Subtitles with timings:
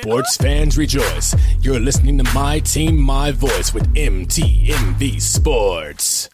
[0.00, 1.36] Sports fans rejoice.
[1.60, 6.28] You're listening to My Team, My Voice with MTMV Sports.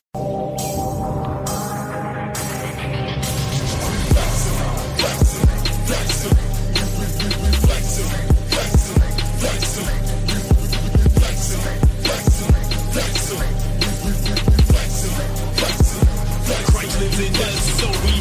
[16.66, 18.20] Christ lives in us, so we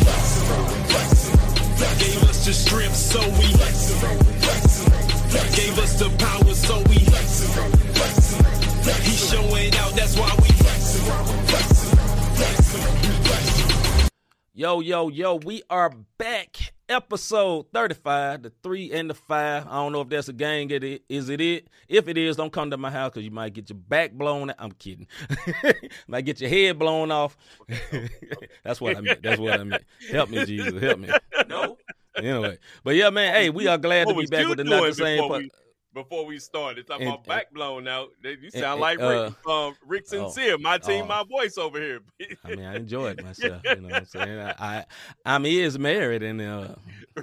[1.99, 3.58] gave us the strength, so we
[5.59, 6.99] gave us the power, so we
[9.03, 10.49] He's showing out, that's why we
[14.53, 16.73] Yo, yo, yo, we are back.
[16.89, 19.67] Episode 35, the three and the five.
[19.67, 20.71] I don't know if that's a gang.
[20.71, 21.67] It i- Is it it?
[21.87, 24.51] If it is, don't come to my house because you might get your back blown.
[24.57, 25.07] I'm kidding.
[26.07, 27.37] might get your head blown off.
[28.63, 29.21] that's what I meant.
[29.21, 29.83] That's what I meant.
[30.11, 30.81] Help me, Jesus.
[30.81, 31.09] Help me.
[31.47, 31.77] No.
[32.23, 33.33] Anyway, but yeah, man.
[33.33, 35.17] Hey, we are glad What to be back with another same.
[35.17, 35.51] before po- we,
[35.93, 36.87] before we started?
[36.87, 38.09] Talking And- about back blown out.
[38.23, 40.57] You and- sound like uh, Rick, um, Rick oh, Sincere.
[40.57, 41.07] my team, oh.
[41.07, 41.99] my voice over here.
[42.43, 43.61] I mean, I enjoy it myself.
[43.63, 44.39] You know what I'm saying?
[44.39, 44.85] I, I
[45.25, 46.67] I'm is married and uh,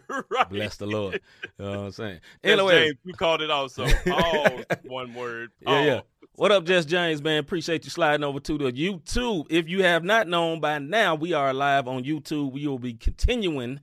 [0.30, 0.48] right.
[0.48, 1.20] bless the Lord.
[1.58, 2.20] You know what I'm saying?
[2.42, 3.86] Anyway, you called it also.
[4.12, 5.50] All one word.
[5.60, 6.00] Yeah, yeah.
[6.34, 7.38] What up, Jess James, man?
[7.38, 9.46] Appreciate you sliding over to the YouTube.
[9.48, 12.52] If you have not known by now, we are live on YouTube.
[12.52, 13.80] We will be continuing,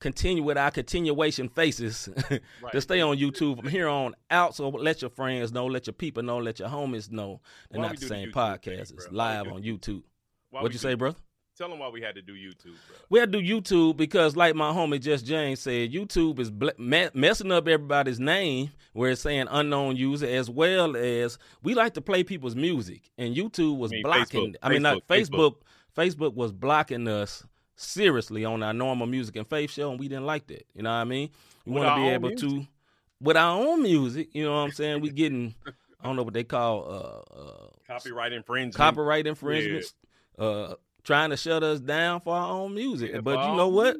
[0.00, 2.08] continue with our continuation faces
[2.72, 4.54] to stay on YouTube from here on out.
[4.56, 7.40] So let your friends know, let your people know, let your homies know.
[7.70, 8.64] They're Why not the same podcast.
[8.64, 10.02] thing, It's live on YouTube.
[10.50, 11.16] Why What'd you say, brother?
[11.58, 12.96] Tell them why we had to do YouTube, bro.
[13.10, 16.70] We had to do YouTube because, like my homie Just James said, YouTube is ble-
[16.78, 21.92] me- messing up everybody's name where it's saying unknown user, as well as we like
[21.94, 24.52] to play people's music, and YouTube was I mean, blocking.
[24.52, 25.54] Facebook, I mean, not Facebook, Facebook.
[25.94, 27.44] Facebook was blocking us
[27.80, 30.66] seriously on our normal music and faith show, and we didn't like that.
[30.74, 31.30] You know what I mean?
[31.64, 32.66] We want to be own able to,
[33.20, 34.28] with our own music.
[34.32, 35.00] You know what I'm saying?
[35.00, 35.54] We getting,
[36.00, 38.74] I don't know what they call uh, uh, Copyright infringement.
[38.76, 39.94] copyright infringements,
[40.38, 43.12] uh, trying to shut us down for our own music.
[43.14, 43.96] Yeah, but you know what?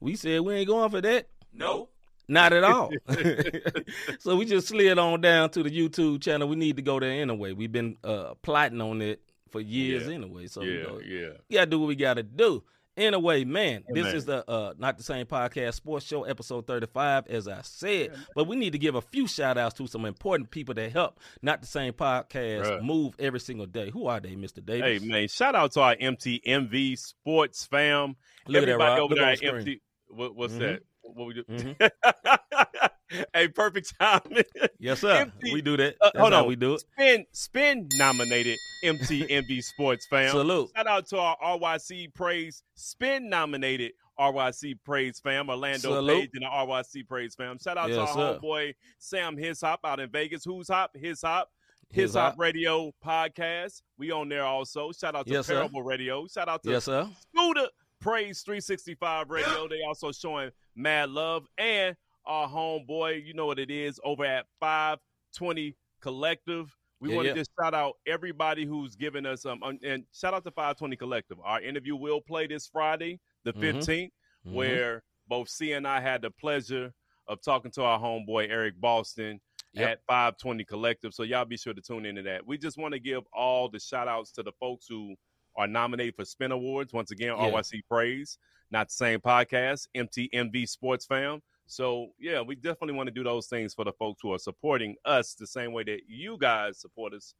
[0.00, 1.28] We said we ain't going for that.
[1.52, 1.88] No.
[2.28, 2.90] Not at all.
[4.18, 6.48] so we just slid on down to the YouTube channel.
[6.48, 7.52] We need to go there anyway.
[7.52, 9.20] We've been uh, plotting on it
[9.50, 10.14] for years Yeah.
[10.14, 10.46] anyway.
[10.48, 11.28] So we Yeah, go, yeah.
[11.48, 12.64] we gotta do what we gotta do.
[12.96, 17.46] Anyway, man, this is the uh not the same podcast sports show episode 35 as
[17.46, 20.74] I said, but we need to give a few shout outs to some important people
[20.74, 22.82] that help not the same podcast Bruh.
[22.82, 23.90] move every single day.
[23.90, 24.64] Who are they, Mr.
[24.64, 25.02] Davis?
[25.02, 28.16] Hey man, shout out to our MTMV Sports fam.
[28.46, 28.98] Look at that, Everybody Rob.
[29.00, 29.58] over Look there at.
[29.60, 29.80] MT.
[30.08, 30.58] What, what's Mhm.
[30.60, 30.82] that?
[31.02, 31.44] What we do?
[31.44, 31.90] Mhm.
[33.34, 34.44] hey, perfect timing.
[34.78, 35.30] Yes, sir.
[35.42, 35.96] We do that.
[36.00, 36.48] Uh, hold how on.
[36.48, 36.80] we do it.
[36.80, 40.30] Spin Spin nominated MTMV Sports fam.
[40.30, 40.70] Salute.
[40.76, 46.20] Shout out to our RYC Praise Spin nominated RYC Praise fam, Orlando Salute.
[46.22, 47.58] Page and the RYC Praise fam.
[47.58, 48.38] Shout out Yes, to our sir.
[48.42, 50.44] homeboy Sam His Hop out in Vegas.
[50.44, 50.90] Who's Hop?
[50.96, 51.50] His Hop.
[51.90, 52.34] His His Hop.
[52.38, 53.82] Radio podcast.
[53.98, 54.90] We on there also.
[54.92, 55.54] Shout out to Yes, sir.
[55.54, 56.26] Parable Radio.
[56.26, 57.08] Shout out to Yes, sir.
[57.34, 57.68] Scooter
[58.00, 59.68] Praise 365 Radio.
[59.68, 61.46] They also showing mad love.
[61.58, 61.94] And
[62.26, 66.74] our homeboy, you know what it is, over at 520 Collective.
[67.00, 67.34] We Yeah, want to yeah.
[67.36, 71.38] just shout out everybody who's given us um and shout out to 520 Collective.
[71.42, 73.60] Our interview will play this Friday, the Mhm.
[73.60, 74.12] 15th,
[74.46, 74.52] Mhm.
[74.52, 76.92] where both C and I had the pleasure
[77.28, 79.40] of talking to our homeboy Eric Boston
[79.72, 79.88] Yep.
[79.88, 81.12] at 520 Collective.
[81.12, 82.46] So y'all be sure to tune into that.
[82.46, 85.16] We just want to give all the shout outs to the folks who
[85.56, 86.92] are nominated for Spin Awards.
[86.92, 87.48] Once again, Yeah.
[87.50, 88.38] RYC Praise,
[88.70, 91.42] not the same podcast, MTMV Sports Fam.
[91.66, 94.96] So yeah, we definitely want to do those things for the folks who are supporting
[95.04, 97.34] us the same way that you guys support us.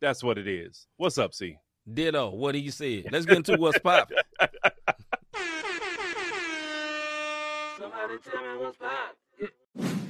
[0.00, 0.86] That's what it is.
[0.96, 1.56] What's up, C?
[1.92, 2.30] Ditto.
[2.30, 3.04] What do you say?
[3.10, 4.18] Let's get into what's popping.
[7.78, 10.07] Somebody tell me what's popping.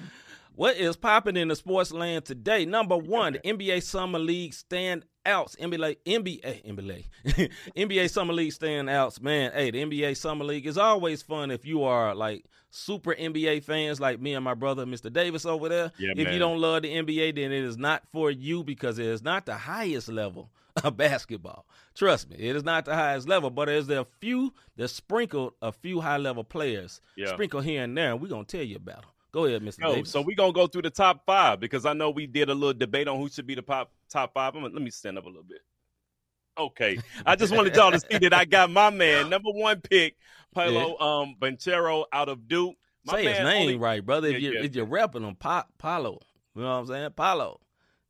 [0.58, 2.64] What is popping in the sports land today?
[2.64, 5.04] Number one, the NBA Summer League standouts.
[5.24, 9.22] NBA, NBA, NBA, NBA Summer League standouts.
[9.22, 13.62] Man, hey, the NBA Summer League is always fun if you are like super NBA
[13.62, 15.12] fans, like me and my brother, Mr.
[15.12, 15.92] Davis over there.
[15.96, 19.06] Yeah, if you don't love the NBA, then it is not for you because it
[19.06, 20.50] is not the highest level
[20.82, 21.66] of basketball.
[21.94, 25.70] Trust me, it is not the highest level, but there's a few that sprinkled a
[25.70, 27.28] few high level players, Yeah.
[27.28, 29.10] sprinkle here and there, and we're gonna tell you about them.
[29.38, 29.80] Go ahead, Mr.
[29.82, 30.10] Yo, Davis.
[30.10, 32.74] so we're gonna go through the top five because I know we did a little
[32.74, 34.52] debate on who should be the pop, top five.
[34.56, 35.60] I'm gonna, let me stand up a little bit.
[36.58, 36.98] Okay.
[37.24, 40.16] I just wanted y'all to see that I got my man, number one pick,
[40.52, 42.74] Paolo um Banchero out of Duke.
[43.04, 44.26] My Say his name only- right, brother.
[44.26, 46.18] If you're yeah, if you're repping him, pa- Paolo.
[46.56, 47.10] You know what I'm saying?
[47.12, 47.60] Paolo.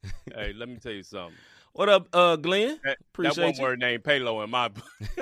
[0.35, 1.35] Hey, let me tell you something.
[1.75, 2.69] What up, uh, Glenn?
[2.69, 3.63] That, that Appreciate one you.
[3.63, 4.71] word named Palo in my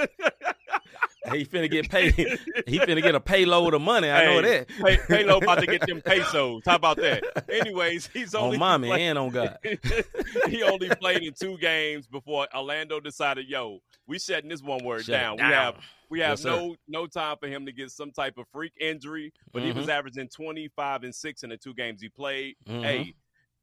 [1.32, 2.14] he finna get paid.
[2.14, 4.11] he finna get a payload of money.
[4.11, 4.69] I know that.
[4.69, 6.62] Pay, Paylo about to get them pesos.
[6.67, 7.23] How about that?
[7.50, 9.58] Anyways, he's only on mommy played- and on God.
[10.49, 15.06] he only played in two games before Orlando decided, yo, we shutting this one word
[15.06, 15.37] down.
[15.37, 15.49] down.
[15.49, 15.75] We have
[16.08, 16.50] we have Yes, sir.
[16.50, 19.32] no no time for him to get some type of freak injury.
[19.52, 19.78] But he Mm-hmm.
[19.78, 22.55] was averaging twenty five and six in the two games he played.
[22.69, 22.82] Mhm.
[22.82, 23.14] Hey,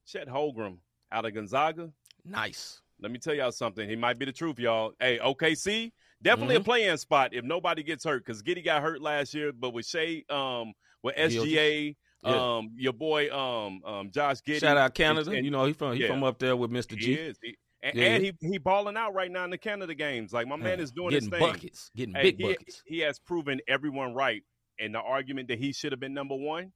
[0.06, 0.78] Chet Holmgren
[1.12, 1.90] out of Gonzaga.
[2.26, 2.82] Nice.
[3.02, 3.88] Let me tell y'all something.
[3.90, 4.94] He might be the truth, y'all.
[5.00, 5.92] Hey, OKC,
[6.24, 6.62] definitely Mm-hmm.
[6.62, 8.26] a playing spot if nobody gets hurt.
[8.26, 10.74] Because Giddey got hurt last year, but with Shai, um,
[11.04, 12.56] with SGA, Yeah.
[12.58, 14.60] um, your boy, um, um, Josh Giddey.
[14.62, 15.32] Shout out Canada.
[15.32, 16.08] and- you know he from he yeah.
[16.08, 16.92] from up there with Mr.
[16.92, 17.14] He G.
[17.14, 17.38] is.
[17.44, 20.32] He, and, Yeah, and he he balling out right now in the Canada games.
[20.32, 21.52] Like my man is doing getting his thing.
[21.52, 22.82] buckets, getting Hey, big he, buckets.
[22.86, 24.42] he has proven everyone right.
[24.80, 26.72] And the argument that he should have been number one,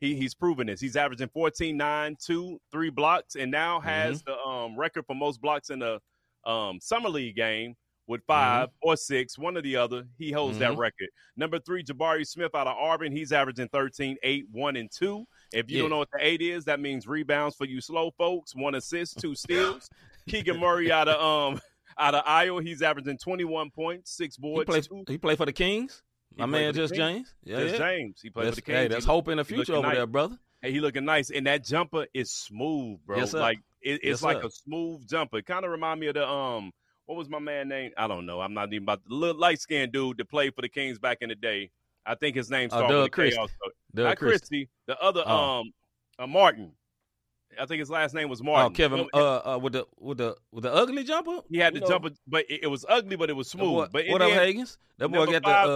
[0.00, 0.80] he he's proven this.
[0.80, 3.88] He's averaging 14, 9, 2, 3 blocks, and now Mm-hmm.
[3.88, 6.00] has the um, record for most blocks in the
[6.44, 7.74] um, summer league game
[8.08, 8.62] with Mm-hmm.
[8.62, 10.04] 5 or six, one or the other.
[10.18, 11.08] He holds that record.
[11.36, 13.12] Number three, Jabari Smith out of Auburn.
[13.12, 15.24] He's averaging 13, 8, 1, and 2.
[15.52, 15.82] If you Yeah.
[15.82, 18.54] don't know what the eight is, that means rebounds for you slow folks.
[18.56, 19.88] One assist, two steals.
[20.28, 21.20] Keegan Murray out of
[21.54, 21.60] um
[21.98, 25.52] out of Iowa, he's averaging 21 points, six He boards, two he play for the
[25.52, 26.02] Kings.
[26.34, 26.98] He My man just Kings.
[26.98, 27.34] James.
[27.44, 27.78] Yeah, That's yeah.
[27.78, 28.20] James.
[28.22, 28.76] He played That's, for the Kings.
[28.78, 29.96] hey, that's look- hope in the future over nice.
[29.96, 30.38] there, brother.
[30.62, 33.16] Hey, he looking nice, and that jumper is smooth, bro.
[33.18, 34.46] Yes, like it, it's Yes, like sir.
[34.46, 35.40] a smooth jumper.
[35.42, 36.72] Kind of remind me of the um,
[37.08, 37.90] what was my man name?
[37.96, 38.40] I don't know.
[38.40, 41.18] I'm not even about the little light skinned dude that played for the Kings back
[41.22, 41.70] in the day.
[42.04, 43.38] I think his name Uh, started Doug with Christie.
[43.38, 43.54] also.
[43.94, 44.38] Doug Not Christie.
[44.38, 44.68] Christie.
[44.86, 45.60] The other Oh.
[45.60, 45.72] um,
[46.18, 46.72] uh, Martin.
[47.58, 48.74] I think his last name was Oh, Martin.
[48.74, 51.38] Kevin, Him- uh, uh, with the with the with the ugly jumper.
[51.50, 53.90] he had the know, jumper, but it, it was ugly, but it was smooth.
[53.90, 54.78] boy- but what up, end- Higgins?
[54.98, 55.72] That boy got five- the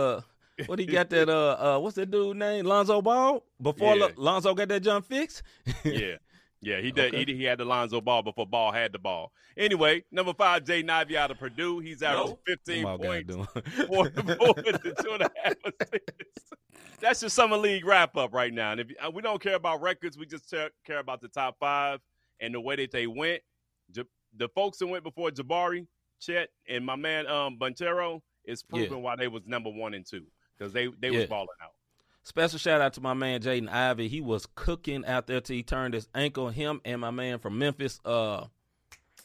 [0.60, 2.66] uh, what he got that uh, uh, what's that dude name?
[2.66, 3.42] Lonzo Ball.
[3.60, 4.02] Before Yeah.
[4.04, 5.42] Lo- Lonzo got that jump fixed.
[5.84, 6.16] yeah.
[6.64, 7.12] Yeah, he did.
[7.12, 7.24] Okay.
[7.24, 9.32] He, he had the Lonzo ball before Ball had the ball.
[9.56, 11.80] Anyway, number five, Jay Nivey out of Purdue.
[11.80, 13.46] He's out averaging 15 What points, doing?
[13.88, 16.52] four boards, and two and a half assists.
[17.00, 18.70] That's your summer league wrap up right now.
[18.70, 21.56] And if uh, we don't care about records, we just care, care about the top
[21.58, 21.98] five
[22.40, 23.42] and the way that they went.
[23.92, 24.04] Ja-
[24.36, 25.86] the folks that went before Jabari,
[26.20, 28.78] Chet, and my man um Banchero is Yeah.
[28.86, 30.24] proving why they was number one and two
[30.56, 31.18] because they they Yeah.
[31.20, 31.72] was balling out.
[32.24, 34.08] Special shout out to my man Jaden Ivey.
[34.08, 36.50] He was cooking out there till he turned his ankle.
[36.50, 38.00] Him and my man from Memphis.
[38.04, 38.46] Uh,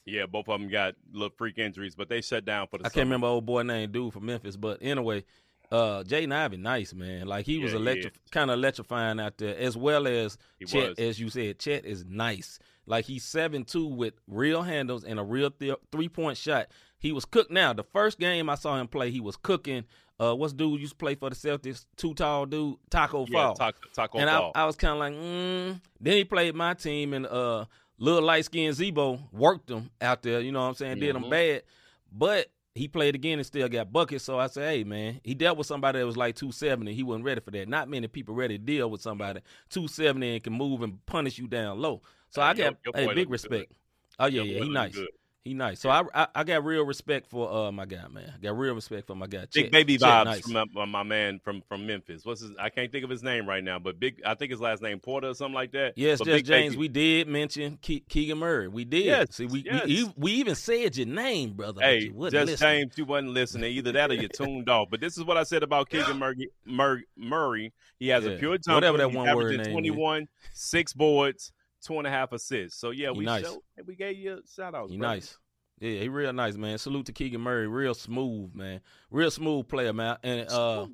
[0.05, 2.85] Yeah, both of them got little freak injuries, but they shut down for the.
[2.85, 5.25] I can't remember old boy name dude from Memphis, but anyway,
[5.71, 7.27] uh, Jaden Ivey, nice man.
[7.27, 10.65] Like he was Yeah, he electri- kind of electrifying out there, as well as He
[10.65, 10.97] Chet, was.
[10.99, 11.59] as you said.
[11.59, 12.57] Chet is nice.
[12.87, 16.67] Like he's seven two with real handles and a real th- three point shot.
[16.99, 17.51] He was cooked.
[17.51, 19.83] Now the first game I saw him play, he was cooking.
[20.19, 21.85] Uh, what's dude used to play for the Celtics?
[21.95, 23.55] Too tall dude, Tacko Yeah, Fall.
[23.55, 24.51] Tacko, Tacko and I, Fall.
[24.55, 25.79] I was kind of like, mm.
[26.01, 27.65] then he played my team, and uh,
[27.99, 30.39] little light skinned Zebo worked him out there.
[30.41, 30.99] You know what I'm saying?
[30.99, 31.29] Did him Mhm.
[31.29, 31.63] bad,
[32.11, 34.23] but he played again and still got buckets.
[34.23, 36.93] So I said, hey man, he dealt with somebody that was like 270.
[36.93, 37.67] He wasn't ready for that.
[37.67, 41.47] Not many people ready to deal with somebody 270 and can move and punish you
[41.47, 42.01] down low.
[42.29, 43.29] So Hey, I got your hey, big look good.
[43.31, 43.71] respect.
[44.19, 44.93] Oh yeah, Your yeah, he nice.
[44.95, 45.07] good.
[45.43, 45.79] He nice.
[45.79, 48.33] So I, I I got real respect for uh my guy, man.
[48.35, 49.45] I got real respect for my guy.
[49.53, 50.41] Big baby Chet vibes nice.
[50.41, 52.25] from my, my man from from Memphis.
[52.25, 52.51] What's his?
[52.59, 54.21] I can't think of his name right now, but big.
[54.25, 55.93] I think his last name Porter or something like that.
[55.95, 56.73] Yes, just James.
[56.73, 58.67] Baby- We did mention Ke- Keegan Murray.
[58.67, 59.05] We did.
[59.05, 59.85] Yes, See, we, yes.
[59.85, 61.81] we we even said your name, brother.
[61.81, 62.55] Hey, just listening.
[62.57, 63.71] James, you wasn't listening.
[63.71, 64.89] Either that or you tuned off.
[64.91, 66.17] But this is what I said about Keegan
[66.65, 67.05] Murray.
[67.15, 67.71] Murray.
[67.99, 68.31] He has Yeah.
[68.31, 68.75] a pure jumper.
[68.75, 71.53] Whatever that one word name 21, six boards,
[71.87, 72.79] two and a half assists.
[72.79, 73.45] So yeah, He we nice.
[73.45, 74.89] showed, we gave you a shout out.
[74.89, 75.37] He nice.
[75.79, 76.77] Yeah, he real nice, man.
[76.79, 77.67] Salute to Keegan Murray.
[77.67, 78.81] Real smooth, man.
[79.11, 80.17] Real smooth player, man.
[80.23, 80.87] And uh,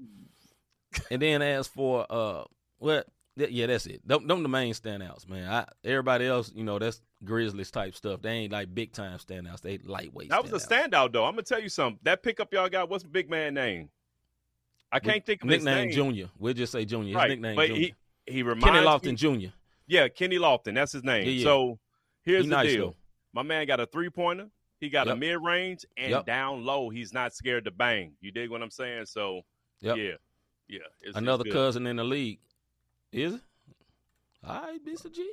[1.09, 2.43] and then as for uh,
[2.79, 3.07] what?
[3.37, 4.05] th- Yeah, that's it.
[4.07, 5.49] Them, them the main standouts, man.
[5.49, 8.21] I, everybody else, you know, that's Grizzlies type stuff.
[8.21, 9.61] They ain't like big time standouts.
[9.61, 10.29] They lightweight.
[10.29, 11.23] That was a standout though.
[11.25, 11.99] I'm gonna tell you something.
[12.03, 12.89] That pickup y'all got.
[12.89, 13.89] What's the big man name?
[14.91, 16.05] I can't think of nickname his name.
[16.05, 16.29] Junior.
[16.37, 17.07] We'll just say Junior.
[17.07, 17.81] His right, nickname but Junior.
[18.25, 19.53] he he reminds Kenny me- Lofton Junior.
[19.87, 20.73] Yeah, Kenny Lofton.
[20.75, 21.25] That's his name.
[21.25, 21.43] Yeah, yeah.
[21.43, 21.79] So
[22.23, 22.87] here's He the nice, deal.
[22.91, 22.95] though.
[23.33, 24.49] My man got a three pointer.
[24.79, 26.25] He got a mid range and Yep.
[26.25, 26.89] down low.
[26.89, 28.13] He's not scared to bang.
[28.21, 29.05] You dig what I'm saying?
[29.05, 29.41] So
[29.81, 29.97] Yep.
[29.97, 30.03] yeah,
[30.67, 30.79] yeah.
[31.01, 31.53] It's, it's Another good.
[31.53, 32.39] cousin in the league.
[33.11, 33.41] Is it?
[34.45, 35.11] All right, Mr.
[35.11, 35.31] G.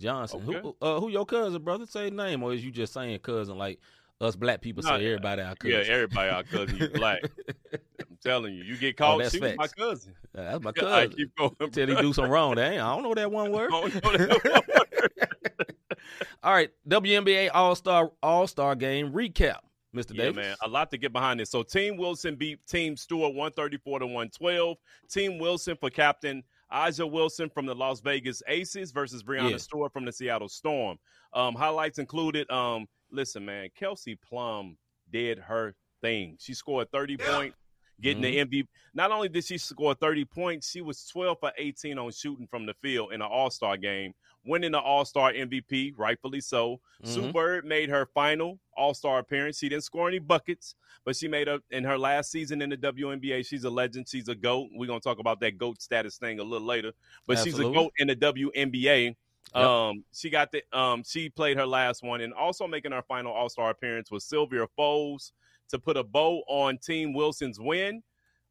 [0.00, 0.42] Johnson.
[0.48, 0.60] Okay.
[0.60, 1.84] Who uh, who your cousin, brother?
[1.86, 3.78] Say his name, or is you just saying cousin like
[4.20, 5.78] us black people No, say everybody our cousin?
[5.78, 6.76] Yeah, everybody our cousin.
[6.78, 7.20] You black.
[8.24, 9.18] I'm telling you, you get Oh, caught.
[9.20, 9.74] that's she was my facts.
[9.74, 10.14] cousin.
[10.34, 10.92] That's my cousin.
[10.92, 11.16] I cousin.
[11.16, 11.56] keep going.
[11.60, 12.54] until he do something wrong.
[12.56, 13.70] Dang, I don't know that one word.
[13.74, 14.64] I don't know that
[16.42, 19.58] All right, WNBA All Star All Star Game recap,
[19.94, 20.14] Mr.
[20.14, 20.36] Yeah, Davis.
[20.36, 21.50] man, a lot to get behind this.
[21.50, 24.76] So, Team Wilson beat Team Stewart 134 to 112.
[25.10, 29.56] Team Wilson for captain Aja Wilson from the Las Vegas Aces versus Breanna Yeah.
[29.56, 30.98] Stewart from the Seattle Storm.
[31.32, 34.76] Um, highlights included, um, listen, man, Kelsey Plum
[35.10, 36.36] did her thing.
[36.38, 37.56] She scored 30 points.
[38.00, 38.66] Getting the MVP.
[38.94, 42.64] Not only did she score 30 points, she was 12 for 18 on shooting from
[42.64, 44.12] the field in an All Star game,
[44.44, 46.80] winning the All Star MVP, rightfully so.
[47.02, 47.32] Sue Mhm.
[47.32, 49.58] Bird made her final All Star appearance.
[49.58, 52.76] She didn't score any buckets, but she made up in her last season in the
[52.76, 53.42] WNBA.
[53.44, 54.08] She's a legend.
[54.08, 54.70] She's a GOAT.
[54.72, 56.92] We're going to talk about that GOAT status thing a little later,
[57.26, 59.16] but she's a GOAT in the WNBA.
[59.54, 59.64] Yep.
[59.64, 63.32] Um, she got the um, she played her last one, and also making her final
[63.32, 65.32] All Star appearance was Sylvia Fowles
[65.68, 68.02] to put a bow on Team Wilson's win.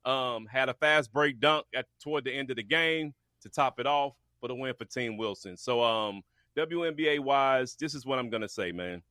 [0.06, 3.80] Um, had a fast break dunk at toward the end of the game to top
[3.80, 5.58] it off for the win for Team Wilson.
[5.58, 6.24] So, um,
[6.56, 9.02] WNBA wise, this is what I'm gonna say, man.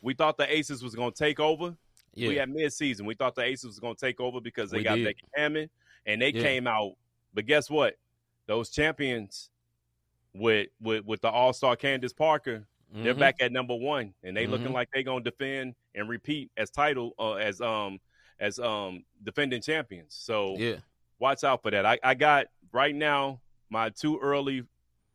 [0.00, 1.76] We thought the Aces was gonna take over.
[2.14, 2.28] Yeah.
[2.28, 3.06] We had mid season.
[3.06, 5.04] We thought the Aces was gonna take over because they We got did.
[5.04, 5.70] Becky Hammon
[6.06, 6.42] and they Yeah.
[6.42, 6.92] came out.
[7.32, 7.96] But guess what?
[8.46, 9.48] Those champions
[10.34, 13.18] with with with the All Star Candace Parker, they're Mhm.
[13.18, 14.74] back at number one, and they looking Mhm.
[14.74, 17.98] like they gonna defend and repeat as title uh, as um
[18.40, 20.14] as um defending champions.
[20.14, 20.76] So Yeah.
[21.18, 21.86] watch out for that.
[21.86, 24.64] I, I got right now my two early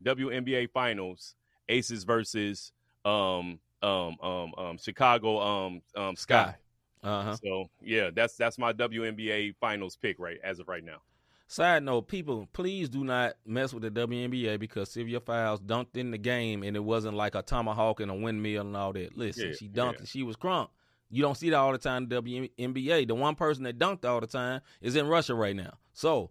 [0.04, 1.34] WNBA finals:
[1.68, 2.72] Aces versus
[3.04, 6.56] um um um um Chicago um um Sky.
[7.02, 7.36] Uh huh.
[7.36, 11.02] So yeah, that's that's my WNBA finals pick right as of right now.
[11.50, 16.10] Side note, people, please do not mess with the WNBA because Sylvia Fowles dunked in
[16.10, 19.16] the game and it wasn't like a tomahawk and a windmill and all that.
[19.16, 19.98] Listen, Yeah, she dunked yeah.
[20.00, 20.68] and she was crunk.
[21.08, 23.08] You don't see that all the time in the WNBA.
[23.08, 25.78] The one person that dunked all the time is in Russia right now.
[25.94, 26.30] So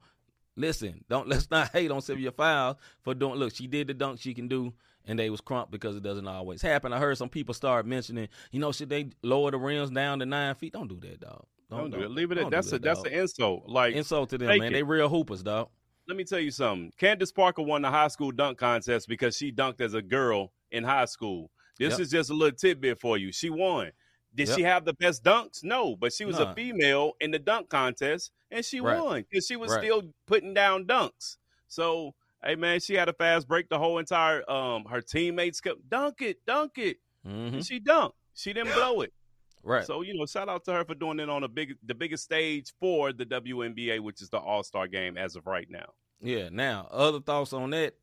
[0.55, 4.19] listen, don't let's not hate on Sylvia Fowles for doing look, she did the dunk
[4.19, 4.71] she can do
[5.03, 6.93] and they was crunk because it doesn't always happen.
[6.93, 10.27] I heard some people start mentioning, you know, should they lower the rims down to
[10.27, 10.73] nine feet?
[10.73, 11.47] Don't do that, dog.
[11.69, 12.11] Don't, do it.
[12.11, 13.67] Leave it at that's a that, that's an insult.
[13.67, 14.63] Like insult to them, man.
[14.63, 14.71] it.
[14.71, 15.69] They real hoopers, dog.
[16.07, 16.91] let me tell you something.
[16.97, 20.83] Candace Parker won the high school dunk contest because she dunked as a girl in
[20.83, 21.51] high school.
[21.77, 21.99] This Yep.
[21.99, 23.31] is just a little tidbit for you.
[23.31, 23.91] She won.
[24.33, 24.57] Did Yep.
[24.57, 25.63] she have the best dunks?
[25.63, 26.51] No, but she was Nah.
[26.51, 29.01] a female in the dunk contest and she Right.
[29.01, 29.83] won because she was Right.
[29.83, 31.37] still putting down dunks.
[31.67, 33.67] So, hey man, she had a fast break.
[33.69, 36.97] The whole entire um her teammates kept dunk it, dunk it.
[37.23, 38.13] hmm And she dunked.
[38.33, 39.11] She didn't blow it.
[39.67, 39.85] Right.
[39.85, 42.23] So you know, shout out to her for doing it on a big, the biggest
[42.23, 45.87] stage for the WNBA, which is the All Star Game as of right now.
[46.21, 46.47] Yeah.
[46.49, 47.95] Now, other thoughts on that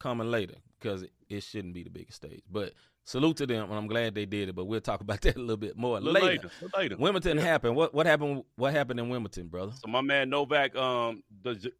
[0.00, 2.42] coming later because it, it shouldn't be the biggest stage.
[2.50, 2.72] But
[3.04, 4.56] salute to them, and I'm glad they did it.
[4.56, 6.50] But we'll talk about that a little bit more little later.
[6.60, 6.96] later, later.
[6.96, 7.76] Wimbledon happened.
[7.76, 8.42] What what happened?
[8.56, 9.72] What happened in Wimbledon, brother?
[9.76, 11.70] So my man Novak, um, the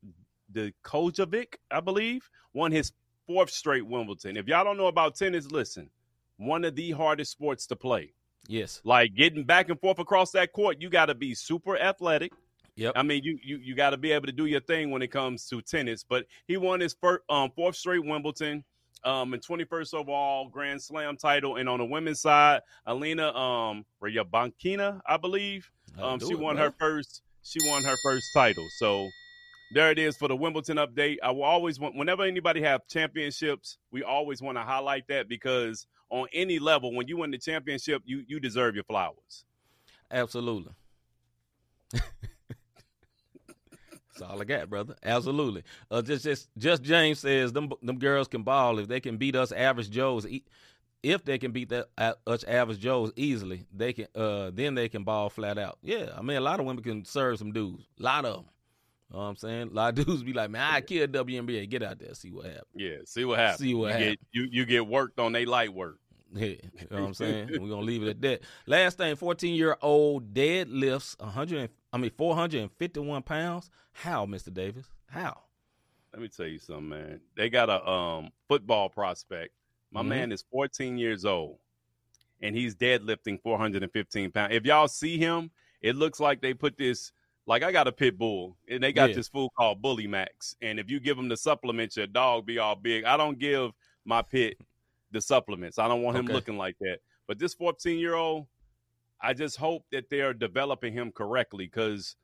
[0.52, 2.92] the Djokovic, I believe, won his
[3.26, 4.37] fourth straight Wimbledon.
[4.37, 5.90] If y'all don't know about tennis, listen,
[6.37, 8.12] one of the hardest sports to play.
[8.49, 8.80] Yes.
[8.84, 12.32] Like getting back and forth across that court, you got to be super athletic.
[12.76, 12.92] Yep.
[12.96, 15.11] I mean, you you you got to be able to do your thing when it
[15.11, 16.04] comes to tennis.
[16.08, 18.64] But he won his first, um, fourth straight Wimbledon,
[19.04, 21.56] um, and 21st overall Grand Slam title.
[21.56, 26.70] And on the women's side, Alina um Ryabankina, I believe, um, she doing, won brother?
[26.70, 27.22] her first.
[27.42, 28.66] She won her first title.
[28.78, 29.08] So
[29.73, 31.17] there it is for the Wimbledon update.
[31.23, 35.87] I will always want whenever anybody have championships, we always want to highlight that because
[36.11, 39.45] on any level, when you win the championship, you you deserve your flowers.
[40.11, 40.73] Absolutely.
[44.14, 44.95] That's all I got, brother.
[45.02, 45.62] Absolutely.
[45.91, 49.35] Uh, just, just, just James says them, them girls can ball if they can beat
[49.35, 50.26] us average Joes.
[50.26, 50.45] e-
[51.02, 51.88] If they can beat that
[52.26, 54.09] us average Joes easily, they can.
[54.14, 55.79] Uh, then they can ball flat out.
[55.83, 57.85] Yeah, I mean, a lot of women can serve some dudes.
[57.99, 58.45] A lot of them.
[59.12, 59.69] You know what I'm saying?
[59.71, 61.69] A lot of dudes be like, man, I kill WNBA.
[61.69, 62.66] Get out there, see what happens.
[62.75, 63.61] Yeah, see what happens.
[63.61, 64.11] See what you happens.
[64.11, 65.99] Get, you you get worked on they light work.
[66.35, 66.59] Yeah, you
[66.90, 67.49] know what I'm saying?
[67.61, 68.40] We're gonna leave it at that.
[68.64, 73.69] Last thing, 14 year old deadlifts 100, I mean 451 pounds.
[73.92, 74.50] How, Mr.
[74.52, 74.87] Davis?
[75.11, 75.42] How?
[76.14, 77.21] Let me tell you something, man.
[77.37, 79.52] They got a um football prospect.
[79.90, 80.07] My Mhm.
[80.09, 81.59] man is 14 years old,
[82.40, 84.54] and he's deadlifting 415 pounds.
[84.54, 85.50] If y'all see him,
[85.83, 87.12] it looks like they put this.
[87.46, 89.16] Like I got a pit bull, and they got Yeah.
[89.16, 90.54] this fool called Bully Max.
[90.62, 93.04] And if you give him the supplements, your dog be all big.
[93.04, 93.72] I don't give
[94.04, 94.58] my pit
[95.11, 95.78] the supplements.
[95.78, 96.34] I don't want him Okay.
[96.34, 97.00] looking like that.
[97.26, 98.46] But this 14 year old,
[99.20, 102.16] I just hope that they're developing him correctly because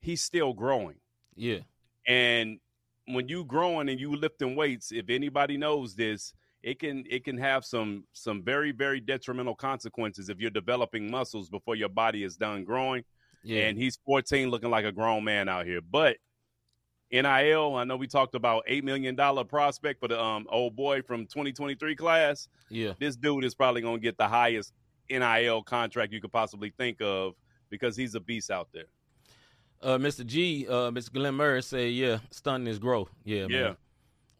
[0.00, 1.00] he's still growing.
[1.36, 1.60] Yeah,
[2.06, 2.60] And
[3.06, 7.38] when you growing and you lifting weights, if anybody knows this, it can it can
[7.38, 12.36] have some some very very detrimental consequences if you're developing muscles before your body is
[12.36, 13.04] done growing.
[13.42, 15.80] Yeah, And he's 14, looking like a grown man out here.
[15.80, 16.16] But
[17.12, 21.02] NIL, I know we talked about eight million dollar prospect for the um old boy
[21.02, 22.48] from 2023 class.
[22.68, 22.92] yeah.
[23.00, 24.72] This dude is probably gonna get the highest
[25.10, 27.34] NIL contract you could possibly think of
[27.68, 28.84] because he's a beast out there.
[29.82, 30.24] Uh, Mr.
[30.24, 31.12] G, uh, Mr.
[31.12, 33.10] Glenn Murray say, yeah, stunning his growth.
[33.24, 33.76] Yeah, man.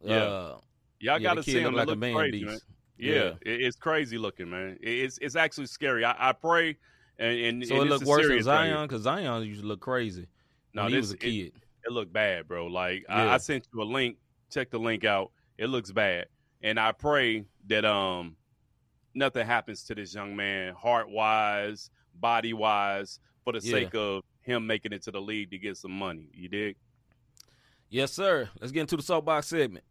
[0.04, 0.14] Yeah.
[0.14, 0.58] Uh,
[1.02, 1.72] Y'all yeah, got to see him.
[1.74, 2.54] like a man crazy, man.
[2.54, 2.64] beast.
[2.98, 3.32] Yeah, Yeah.
[3.44, 4.78] it's crazy looking, man.
[4.82, 6.04] It's it's actually scary.
[6.04, 6.76] I, I pray,
[7.20, 8.42] and, and So and it looked worse than.
[8.42, 10.26] Zion because Zion used to look crazy.
[10.74, 11.52] No, when he was a it- kid.
[11.84, 12.66] it looked bad, bro.
[12.66, 13.26] Like Yeah.
[13.26, 14.16] I, I sent you a link.
[14.50, 15.30] Check the link out.
[15.58, 16.26] It looks bad,
[16.62, 18.36] and I pray that um
[19.14, 23.72] nothing happens to this young man, heart wise, body wise, for the Yeah.
[23.72, 26.30] sake of him making it to the league to get some money.
[26.32, 26.76] You dig?
[27.90, 28.48] Yes, sir.
[28.60, 29.84] Let's get into the soapbox segment.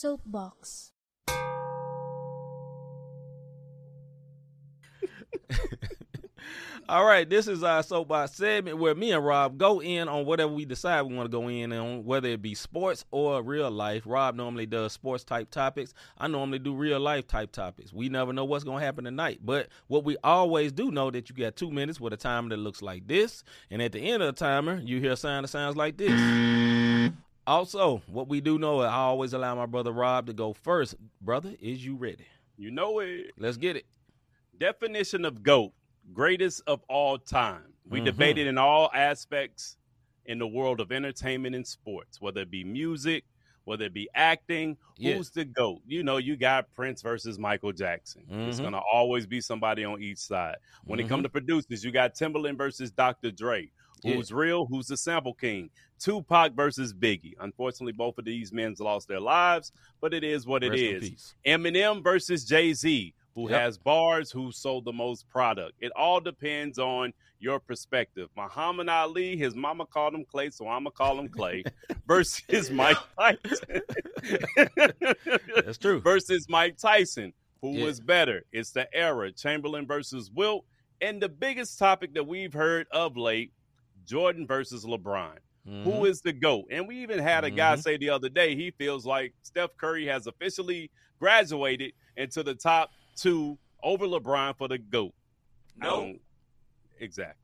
[0.00, 0.92] Soapbox.
[6.88, 10.50] All right, this is our soapbox segment where me and Rob go in on whatever
[10.54, 14.04] we decide we want to go in on, whether it be sports or real life.
[14.06, 15.92] Rob normally does sports type topics.
[16.16, 17.92] I normally do real life type topics.
[17.92, 21.28] We never know what's going to happen tonight, but what we always do know that
[21.28, 24.22] you got two minutes with a timer that looks like this, and at the end
[24.22, 27.12] of the timer, you hear a sound that sounds like this.
[27.50, 30.94] Also, what we do know, I always allow my brother Rob to go first.
[31.20, 32.24] Brother, is you ready?
[32.56, 33.32] You know it.
[33.36, 33.86] Let's get it.
[34.56, 35.72] Definition of GOAT,
[36.12, 37.74] greatest of all time.
[37.88, 38.04] We Mhm.
[38.04, 39.78] debated in all aspects
[40.26, 43.24] in the world of entertainment and sports, whether it be music,
[43.64, 44.76] whether it be acting.
[44.96, 45.16] Yeah.
[45.16, 45.82] Who's the GOAT?
[45.88, 48.26] You know, you got Prince versus Michael Jackson.
[48.30, 48.62] It's Mhm.
[48.62, 50.58] going to always be somebody on each side.
[50.84, 53.32] When it comes to producers, you got Timbaland versus Dr.
[53.32, 53.72] Dre.
[54.02, 54.14] Yeah.
[54.14, 54.66] Who's real?
[54.66, 55.70] Who's the sample king?
[55.98, 57.34] Tupac versus Biggie.
[57.40, 61.34] Unfortunately, both of these men lost their lives, but it is what it Rest is.
[61.46, 63.60] Eminem versus Jay Z, who Yep.
[63.60, 65.72] has bars, who sold the most product.
[65.80, 68.28] It all depends on your perspective.
[68.36, 71.64] Muhammad Ali, his mama called him Clay, so I'm gonna call him Clay.
[72.06, 73.82] versus Mike Tyson.
[75.64, 76.00] That's true.
[76.00, 77.84] versus Mike Tyson, who Yeah.
[77.84, 78.44] was better.
[78.52, 79.32] It's the era.
[79.32, 80.64] Chamberlain versus Wilt,
[81.00, 83.52] and the biggest topic that we've heard of late:
[84.04, 85.38] Jordan versus LeBron.
[85.66, 85.84] Mhm.
[85.84, 86.66] Who is the GOAT?
[86.70, 87.82] And we even had a guy Mhm.
[87.82, 92.90] say the other day he feels like Steph Curry has officially graduated into the top
[93.16, 95.14] two over LeBron for the GOAT.
[95.76, 96.16] No.
[96.98, 97.42] Exactly.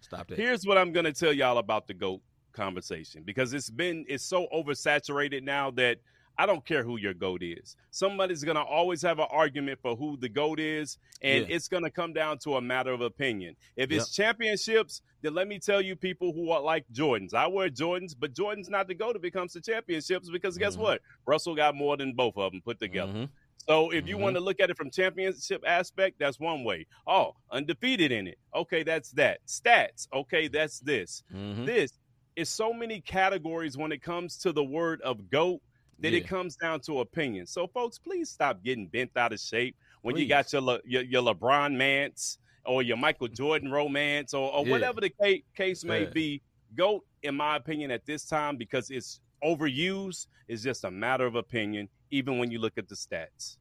[0.00, 0.38] Stop that.
[0.38, 4.24] Here's what I'm going to tell y'all about the GOAT conversation because it's been it's
[4.24, 5.98] so oversaturated now that
[6.40, 7.76] I don't care who your GOAT is.
[7.90, 11.54] Somebody's going to always have an argument for who the GOAT is and Yeah.
[11.54, 13.56] it's going to come down to a matter of opinion.
[13.76, 17.34] If it's championships, then let me tell you people who are like Jordans.
[17.34, 20.76] I wear Jordans, but Jordan's not the GOAT if it comes to championships because guess
[20.76, 20.80] Mhm.
[20.80, 21.02] what?
[21.26, 23.12] Russell got more than both of them put together.
[23.12, 23.28] Mhm.
[23.68, 24.20] So if you Mhm.
[24.20, 26.86] want to look at it from championship aspect, that's one way.
[27.06, 28.38] Oh, undefeated in it.
[28.54, 29.44] Okay, that's that.
[29.46, 30.08] Stats.
[30.10, 31.22] Okay, that's this.
[31.30, 31.66] Mhm.
[31.66, 31.98] This
[32.34, 35.60] is so many categories when it comes to the word of GOAT
[36.00, 37.46] that it comes down to opinion.
[37.46, 41.02] So folks, please stop getting bent out of shape when you got your Le- your,
[41.02, 44.72] your LeBron mance or your Michael Jordan romance or, or Yeah.
[44.72, 46.14] whatever the ca- case may Bad.
[46.14, 46.42] be.
[46.76, 51.34] GOAT, in my opinion, at this time, because it's overused, is just a matter of
[51.34, 53.56] opinion, even when you look at the stats.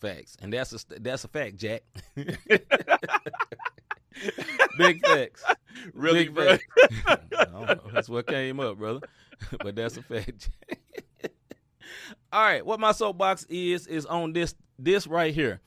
[0.00, 1.82] Facts, and that's a that's a fact, Jack.
[4.78, 5.44] Big facts.
[5.94, 6.64] Really, Big facts.
[7.06, 7.80] I don't know.
[7.92, 9.00] That's what came up, brother.
[9.62, 10.50] but that's a fact.
[12.32, 15.60] All right, what my soapbox is is on this this right here.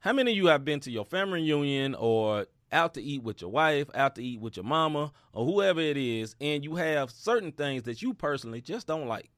[0.00, 3.40] How many of you have been to your family reunion or out to eat with
[3.40, 7.10] your wife, out to eat with your mama, or whoever it is, and you have
[7.10, 9.30] certain things that you personally just don't like,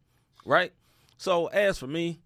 [0.45, 0.73] right?
[1.17, 2.21] So as for me,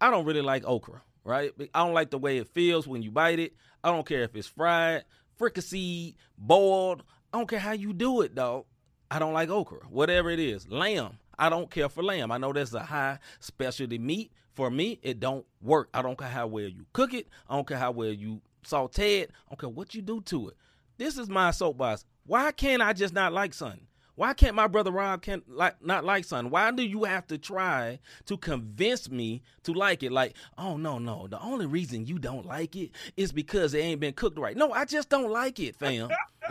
[0.00, 1.52] I don't really like okra, right?
[1.74, 3.54] I don't like the way it feels when you bite it.
[3.82, 5.04] I don't care if it's fried,
[5.38, 7.02] fricasseed, boiled.
[7.32, 8.64] I don't care how you do it, dog.
[9.10, 10.68] I don't like okra, whatever it is.
[10.68, 12.30] Lamb, I don't care for lamb.
[12.30, 14.32] I know that's a high specialty meat.
[14.52, 15.88] For me, it don't work.
[15.94, 17.28] I don't care how well you cook it.
[17.48, 19.30] I don't care how well you saute it.
[19.46, 20.56] I don't care what you do to it.
[20.96, 22.04] This is my soapbox.
[22.26, 23.86] Why can't I just not like something?
[24.18, 26.50] Why can't my brother Rob can like not like something?
[26.50, 30.10] Why do you have to try to convince me to like it?
[30.10, 31.28] Like, oh no, no.
[31.28, 34.56] The only reason you don't like it is because it ain't been cooked right.
[34.56, 36.08] No, I just don't like it, fam.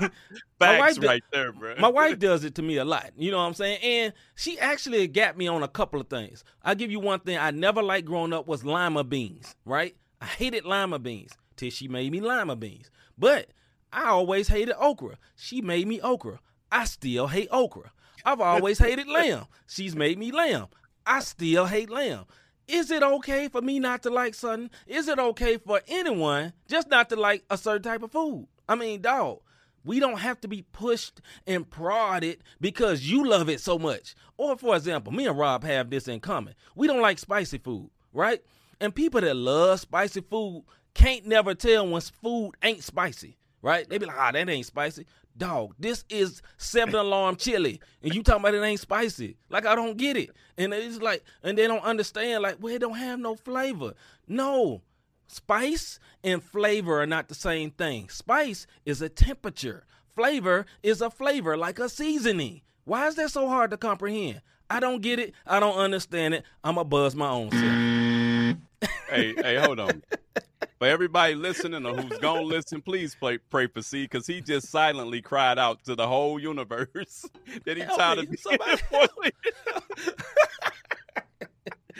[0.00, 0.10] My
[0.58, 1.76] Facts wife right there, bro.
[1.78, 3.12] My wife does it to me a lot.
[3.16, 3.78] You know what I'm saying?
[3.80, 6.42] And she actually got me on a couple of things.
[6.64, 9.94] I'll give you one thing I never liked growing up was lima beans, right?
[10.20, 12.90] I hated lima beans till she made me lima beans.
[13.16, 13.50] But
[13.92, 15.16] I always hated okra.
[15.36, 16.40] She made me okra.
[16.70, 17.92] I still hate okra.
[18.24, 19.46] I've always hated lamb.
[19.66, 20.66] She's made me lamb.
[21.06, 22.24] I still hate lamb.
[22.66, 24.70] Is it okay for me not to like something?
[24.86, 28.46] Is it okay for anyone just not to like a certain type of food?
[28.68, 29.40] I mean, dog,
[29.84, 34.14] we don't have to be pushed and prodded because you love it so much.
[34.36, 36.54] Or, for example, me and Rob have this in common.
[36.74, 38.42] We don't like spicy food, right?
[38.80, 43.88] And people that love spicy food can't never tell when food ain't spicy, right?
[43.88, 45.06] They be like, ah, that ain't spicy.
[45.38, 49.36] Dog, this is seven alarm chili, and you talking about it ain't spicy.
[49.48, 52.42] Like I don't get it, and it's like, and they don't understand.
[52.42, 53.94] Like, well, it don't have no flavor.
[54.26, 54.82] No,
[55.26, 58.08] spice and flavor are not the same thing.
[58.08, 59.84] Spice is a temperature.
[60.14, 62.62] Flavor is a flavor, like a seasoning.
[62.84, 64.40] Why is that so hard to comprehend?
[64.70, 65.32] I don't get it.
[65.46, 66.44] I don't understand it.
[66.62, 68.90] I'ma buzz my own self.
[69.08, 70.02] hey, hey, hold on.
[70.78, 74.68] For everybody listening or who's gonna listen, please play, pray for C because he just
[74.68, 77.26] silently cried out to the whole universe
[77.64, 79.32] that he Help tired me, of somebody.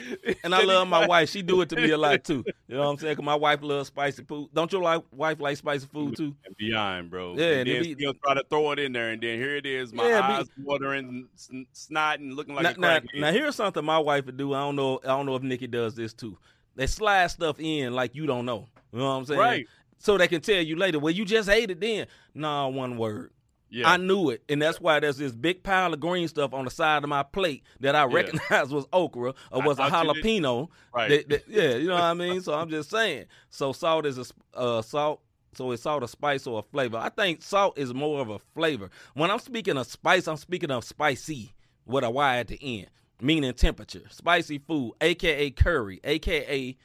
[0.45, 1.29] And I love my wife.
[1.29, 2.45] She do it to me a lot too.
[2.69, 3.17] You know what I'm saying?
[3.17, 4.47] 'Cause my wife loves spicy food.
[4.53, 6.33] Don't your like wife like spicy food too?
[6.45, 7.35] and beyond, bro.
[7.37, 9.65] Yeah, and and then be- try to throw it in there, and then here it
[9.65, 13.55] is, my Yeah, be- eyes watering, sn- snotting, looking like now, a now, now here's
[13.55, 14.53] something my wife would do.
[14.53, 14.99] I don't know.
[15.03, 16.37] I don't know if Nikki does this too.
[16.79, 18.69] They slide stuff in like you don't know.
[18.93, 19.39] You know what I'm saying?
[19.39, 19.67] Right.
[19.97, 20.97] So they can tell you later.
[20.97, 22.07] Well, you just ate it then.
[22.33, 23.31] Nah, one word.
[23.69, 26.63] yeah, I knew it, and that's why there's this big pile of green stuff on
[26.63, 30.23] the side of my plate that I recognized was okra or was a you did-
[30.23, 30.69] jalapeno.
[30.95, 31.09] Right.
[31.09, 32.39] that- that- yeah, you know what I mean.
[32.39, 33.25] So I'm just saying.
[33.49, 35.21] So salt is a uh, salt.
[35.55, 36.95] So it's salt a spice or a flavor.
[36.97, 38.89] I think salt is more of a flavor.
[39.15, 41.51] When I'm speaking of spice, I'm speaking of spicy
[41.85, 42.87] with a Y at the end,
[43.21, 44.03] meaning temperature.
[44.09, 46.75] Spicy food, aka curry, aka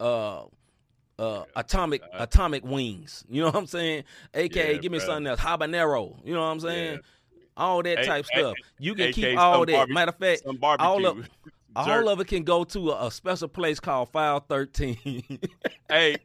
[0.00, 0.44] uh
[1.18, 3.24] uh, atomic atomic wings.
[3.28, 4.04] You know what I'm saying?
[4.34, 5.06] AKA, Yeah, give me bruh.
[5.06, 5.40] something else.
[5.40, 6.16] Habanero.
[6.24, 7.00] You know what I'm saying?
[7.56, 8.56] All that A- type A- stuff.
[8.80, 9.88] You can AK keep all that.
[9.88, 10.42] Matter of fact,
[10.80, 11.28] all of
[11.76, 15.22] all of it can go to a, a special place called File 13.
[15.88, 16.16] Hey,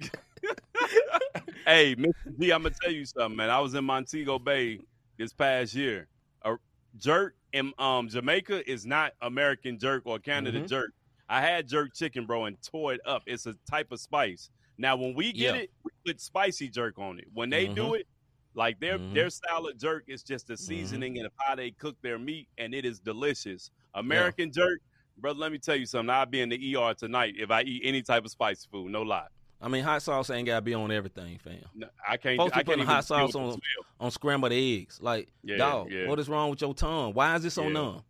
[1.65, 2.13] hey, Mr.
[2.39, 3.49] G, I'm gonna tell you something, man.
[3.49, 4.79] I was in Montego Bay
[5.17, 6.07] this past year.
[6.43, 6.55] A
[6.97, 7.35] jerk
[7.77, 10.69] um Jamaica is not American jerk or Canada Mhm.
[10.69, 10.91] jerk.
[11.27, 13.23] I had jerk chicken, bro, and tore it up.
[13.27, 14.49] It's a type of spice.
[14.77, 15.61] Now, when we get Yeah.
[15.61, 17.27] it, we put spicy jerk on it.
[17.33, 18.07] When they do it,
[18.55, 19.13] like their Mhm.
[19.13, 22.73] their style of jerk is just the seasoning and how they cook their meat, and
[22.73, 23.69] it is delicious.
[23.93, 24.81] American jerk,
[25.17, 25.39] brother.
[25.39, 26.09] Let me tell you something.
[26.09, 28.91] I'll be in the ER tonight if I eat any type of spicy food.
[28.91, 29.27] No lie.
[29.61, 31.57] I mean, hot sauce ain't gotta be on everything, fam.
[31.75, 32.37] No, I can't.
[32.37, 33.59] Folks I can't putting hot sauce on-
[33.99, 34.99] On scrambled eggs.
[35.01, 36.07] Like, Yeah, dog, yeah.
[36.07, 37.13] what is wrong with your tongue?
[37.13, 37.69] Why is it so Yeah.
[37.73, 38.03] numb?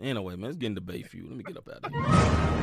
[0.00, 1.28] Anyway, man, let's get in debate feud.
[1.28, 2.60] Let me get up out of here.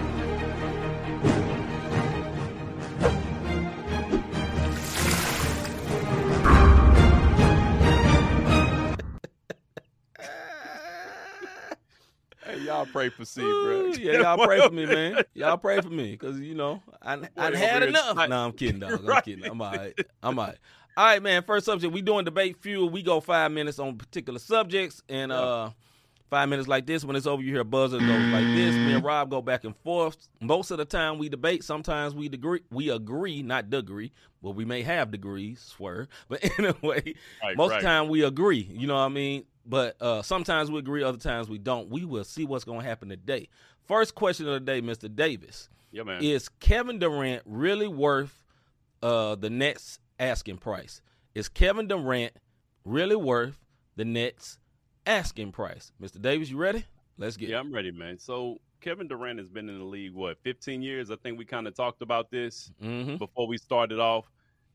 [12.72, 13.92] Y'all pray for C, bro.
[14.00, 15.24] Yeah, y'all pray for me, man.
[15.34, 18.16] Y'all pray for me, cause you know I I had enough.
[18.30, 19.08] No, I'm kidding, dog.
[19.08, 19.46] I'm kidding.
[19.46, 19.94] I'm all right.
[20.24, 20.58] I'm all right.
[20.98, 21.44] All right, man.
[21.44, 22.90] First subject, we doing debate fuel.
[22.90, 25.70] We go five minutes on particular subjects, and uh,
[26.30, 27.06] five minutes like this.
[27.06, 28.76] When it's over, you hear buzzer goes like this.
[28.76, 30.28] Me and Rob go back and forth.
[30.42, 31.64] Most of the time, we debate.
[31.64, 32.62] Sometimes we agree.
[32.72, 34.12] We agree, not degree,
[34.44, 35.60] but we may have degrees.
[35.62, 37.78] Swear, but anyway, Right, most right.
[37.78, 38.68] of the time we agree.
[38.72, 39.46] You know what I mean?
[39.66, 41.90] But uh, sometimes we agree, other times we don't.
[41.90, 43.48] We will see what's going to happen today.
[43.88, 45.14] First question of the day, Mr.
[45.14, 45.70] Davis.
[45.92, 46.24] Yeah, man.
[46.24, 48.44] Is Kevin Durant really worth
[49.04, 51.02] uh, the Nets asking price?
[51.36, 52.34] Is Kevin Durant
[52.86, 53.58] really worth
[53.98, 54.58] the Nets
[55.06, 55.92] asking price?
[56.02, 56.22] Mr.
[56.22, 56.86] Davis, you ready?
[57.18, 57.60] Let's get Yeah, it.
[57.60, 58.18] I'm ready, man.
[58.18, 61.12] So Kevin Durant has been in the league what 15 years.
[61.12, 63.18] I think we kind of talked about this Mm-hmm.
[63.18, 64.26] before we started off.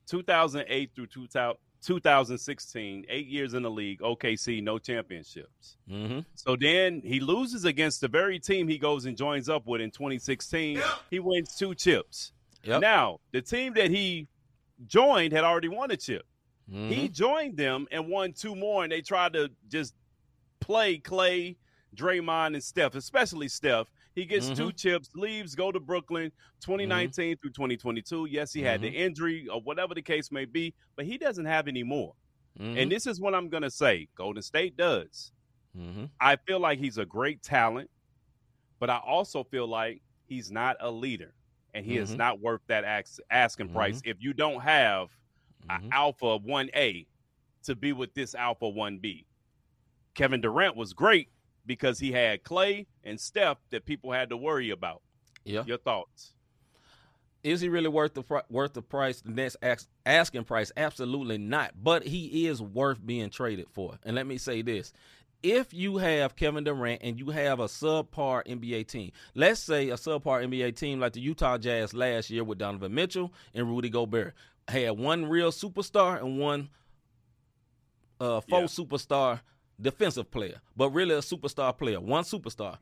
[0.07, 4.01] 2008 through 2000, 2016, eight years in the league.
[4.01, 5.77] OKC, no championships.
[5.89, 6.21] Mm-hmm.
[6.35, 9.93] So then he loses against the very team he goes and joins up with in
[9.93, 10.81] 2016.
[11.11, 12.33] He wins two chips.
[12.65, 12.81] Yep.
[12.81, 14.27] Now, the team that he
[14.89, 16.27] joined had already won a chip.
[16.69, 16.91] Mhm.
[16.91, 19.95] He joined them and won two more, and they tried to just
[20.59, 21.57] play Clay,
[21.95, 23.89] Draymond, and Steph, especially Steph.
[24.17, 24.77] He gets two mm-hmm.
[24.77, 26.73] chips, leaves, go to Brooklyn mm-hmm.
[26.73, 28.27] 2019 through 2022.
[28.31, 28.97] Yes, he had the mm-hmm.
[28.97, 32.15] injury or whatever the case may be, but he doesn't have any more.
[32.59, 35.31] And this is what I'm going to say Golden State does.
[35.77, 36.09] Mhm.
[36.19, 37.91] I feel like he's a great talent,
[38.81, 41.35] but I also feel like he's not a leader
[41.75, 45.11] and he is not worth that ax- asking price if you don't have
[45.69, 47.07] an alpha 1A
[47.65, 49.27] to be with this alpha 1B.
[50.15, 51.29] Kevin Durant was great
[51.67, 55.03] because he had Clay and Steph that people had to worry about.
[55.45, 55.65] Yeah.
[55.67, 56.33] Your thoughts?
[57.43, 59.21] Is he really worth the worth the price?
[59.21, 60.73] The next ask, asking price?
[60.77, 61.73] Absolutely not.
[61.81, 63.99] But he is worth being traded for.
[64.05, 64.93] And let me say this:
[65.43, 69.95] if you have Kevin Durant and you have a subpar NBA team, let's say a
[69.95, 74.35] subpar NBA team like the Utah Jazz last year with Donovan Mitchell and Rudy Gobert,
[74.67, 76.71] had one real superstar and one
[78.21, 79.41] uh, faux superstar
[79.81, 82.79] defensive player, but really a superstar player, one superstar.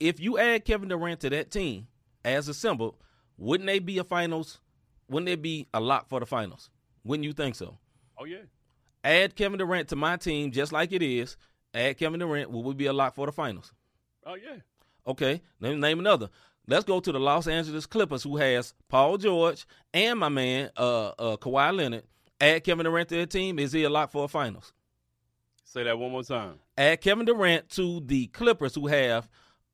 [0.00, 1.86] If you add Kevin Durant to that team
[2.24, 2.96] as assembled,
[3.38, 4.60] wouldn't they be a finals?
[5.08, 6.70] Wouldn't they be a lot for the finals?
[7.04, 7.78] Wouldn't you think so?
[8.18, 8.44] Oh yeah.
[9.04, 11.36] Add Kevin Durant to my team just like it is.
[11.74, 12.50] Add Kevin Durant.
[12.50, 13.72] Will we be a lock for the finals?
[14.24, 14.58] Oh yeah.
[15.06, 16.30] Okay, let me name another.
[16.68, 21.08] Let's go to the Los Angeles Clippers, who has Paul George and my man uh,
[21.18, 22.04] uh, Kawhi Leonard.
[22.40, 23.58] Add Kevin Durant to their team.
[23.58, 24.72] Is he a lock for a finals?
[25.72, 26.58] Say that one more time.
[26.76, 29.26] Add Kevin Durant to the Clippers, who have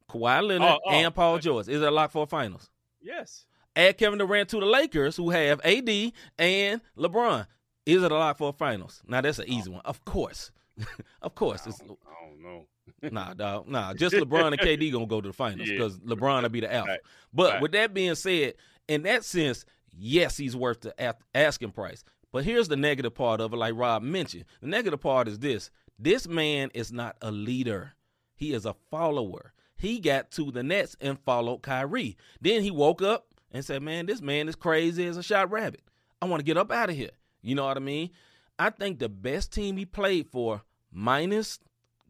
[0.08, 1.42] Kawhi Leonard Oh, oh, and Paul okay.
[1.42, 1.68] George.
[1.68, 2.70] Is it a lock for finals?
[3.00, 3.46] Yes.
[3.74, 7.46] Add Kevin Durant to the Lakers, who have AD and LeBron.
[7.84, 9.02] Is it a lock for finals?
[9.08, 9.52] Now that's an oh.
[9.52, 9.80] easy one.
[9.84, 10.52] Of course,
[11.22, 11.62] of course.
[11.66, 12.66] I don't, I don't know.
[13.11, 13.92] nah, dog, nah.
[13.94, 15.74] Just LeBron and KD gonna go to the finals Yeah.
[15.78, 16.90] because LeBron will be the alpha.
[16.92, 17.00] Right.
[17.32, 17.62] But Right.
[17.62, 18.54] with that being said,
[18.87, 19.64] in that sense,
[19.96, 22.04] yes, he's worth the asking price.
[22.30, 24.44] But here's the negative part of it, like Rob mentioned.
[24.61, 27.92] The negative part is this: this man is not a leader;
[28.34, 29.52] he is a follower.
[29.76, 32.16] He got to the Nets and followed Kyrie.
[32.40, 35.82] Then he woke up and said, "Man, this man is crazy as a shot rabbit.
[36.20, 37.11] I want to get up out of here."
[37.42, 38.11] You know what I mean?
[38.58, 41.61] I think the best team he played for, minus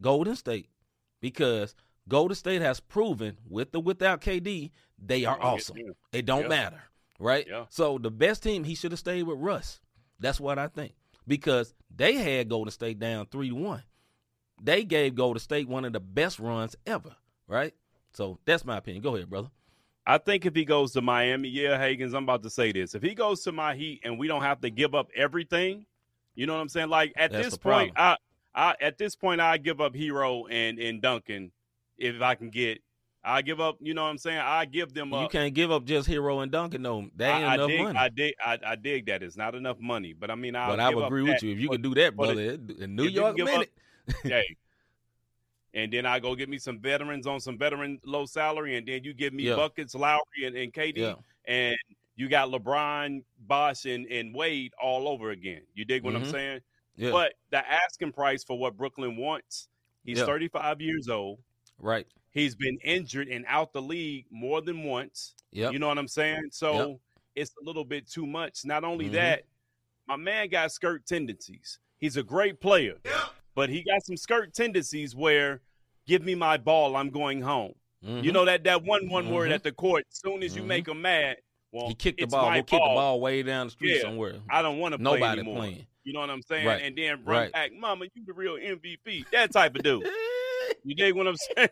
[0.00, 0.70] Golden State,
[1.20, 1.74] because
[2.08, 5.76] Golden State has proven with or without KD, they are awesome.
[6.12, 6.48] It don't Yeah.
[6.48, 6.82] matter,
[7.18, 7.46] right?
[7.46, 7.66] Yeah.
[7.68, 9.80] So the best team he should have stayed with Russ.
[10.18, 10.94] That's what I think
[11.28, 13.82] because they had Golden State down three to one.
[14.60, 17.14] They gave Golden State one of the best runs ever,
[17.46, 17.74] right?
[18.12, 19.02] So that's my opinion.
[19.02, 19.50] Go ahead, brother.
[20.06, 22.94] I think if he goes to Miami, yeah, Hagens, I'm about to say this.
[22.94, 25.84] If he goes to my Heat and we don't have to give up everything,
[26.34, 26.88] you know what I'm saying?
[26.88, 28.16] Like at That's this point, I,
[28.54, 31.52] I at this point I give up Herro and and Duncan
[31.98, 32.80] if I can get.
[33.24, 33.76] I give up.
[33.80, 34.38] You know what I'm saying?
[34.38, 36.82] I give them You can't give up just Herro and Duncan.
[36.82, 37.98] No, that ain't I, I enough dig, money.
[37.98, 38.34] I dig.
[38.44, 41.02] I, I dig that it's not enough money, but I mean, I'll but I would
[41.04, 41.32] up agree that.
[41.34, 42.40] with you if you But- could do that, brother.
[42.40, 43.72] in New York up- minute.
[44.22, 44.56] hey.
[45.74, 49.04] And then I go get me some veterans on some veteran low salary, and then
[49.04, 49.56] you give me Yeah.
[49.56, 51.14] buckets, Lowry and, and KD, Yeah.
[51.46, 51.76] and
[52.16, 55.62] you got LeBron, Bosh, and, and Wade all over again.
[55.74, 56.30] You dig what I'm Mhm.
[56.30, 56.60] saying?
[56.96, 57.10] Yeah.
[57.10, 59.68] But the asking price for what Brooklyn wants,
[60.04, 60.24] he's Yeah.
[60.26, 61.38] 35 years old.
[61.78, 62.06] right.
[62.32, 65.34] He's been injured and out the league more than once.
[65.52, 65.72] Yep.
[65.72, 66.48] You know what I'm saying?
[66.52, 67.00] So
[67.34, 68.64] it's a little bit too much.
[68.64, 69.12] Not only Mhm.
[69.12, 69.44] that,
[70.06, 71.78] my man got skirt tendencies.
[71.98, 72.96] He's a great player,
[73.54, 75.60] but he got some skirt tendencies where
[76.06, 77.74] give me my ball, I'm going home.
[78.00, 78.32] You Mhm.
[78.32, 79.54] know that that one one word Mhm.
[79.54, 80.06] at the court.
[80.10, 80.66] As soon as you Mhm.
[80.66, 81.38] make him mad,
[81.72, 82.48] well, he kicked the ball.
[82.50, 84.02] my Go kick the ball way down the street Yeah.
[84.02, 84.40] somewhere.
[84.48, 85.56] I don't want to play Nobody anymore.
[85.56, 85.86] playing.
[86.04, 86.66] You know what I'm saying?
[86.66, 86.80] Right.
[86.82, 87.52] And then run Right.
[87.52, 89.24] back, Mama, you the real MVP.
[89.32, 90.02] That type of dude.
[90.84, 91.68] You dig what I'm saying?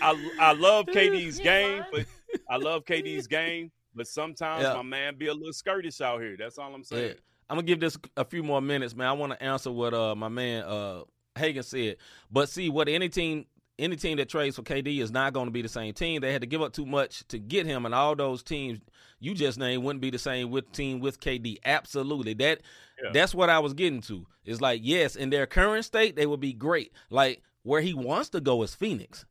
[0.00, 2.06] I I love KD's game, but
[2.48, 4.74] I love KD's game, but sometimes Yeah.
[4.74, 6.36] my man be a little skirtish out here.
[6.38, 6.98] That's all I'm Yeah.
[6.98, 7.14] saying.
[7.50, 9.06] I'm gonna give this a few more minutes, man.
[9.06, 11.02] I want to answer what uh my man uh
[11.36, 11.96] Hagan said.
[12.30, 13.46] But see, what any team
[13.78, 16.20] any team that trades for KD is not going to be the same team.
[16.20, 18.78] They had to give up too much to get him, and all those teams
[19.18, 21.58] you just named wouldn't be the same with team with KD.
[21.64, 22.60] Absolutely, that
[23.04, 23.10] Yeah.
[23.12, 24.26] that's what I was getting to.
[24.44, 26.92] It's like yes, in their current state, they would be great.
[27.10, 29.24] Like where he wants to go is Phoenix.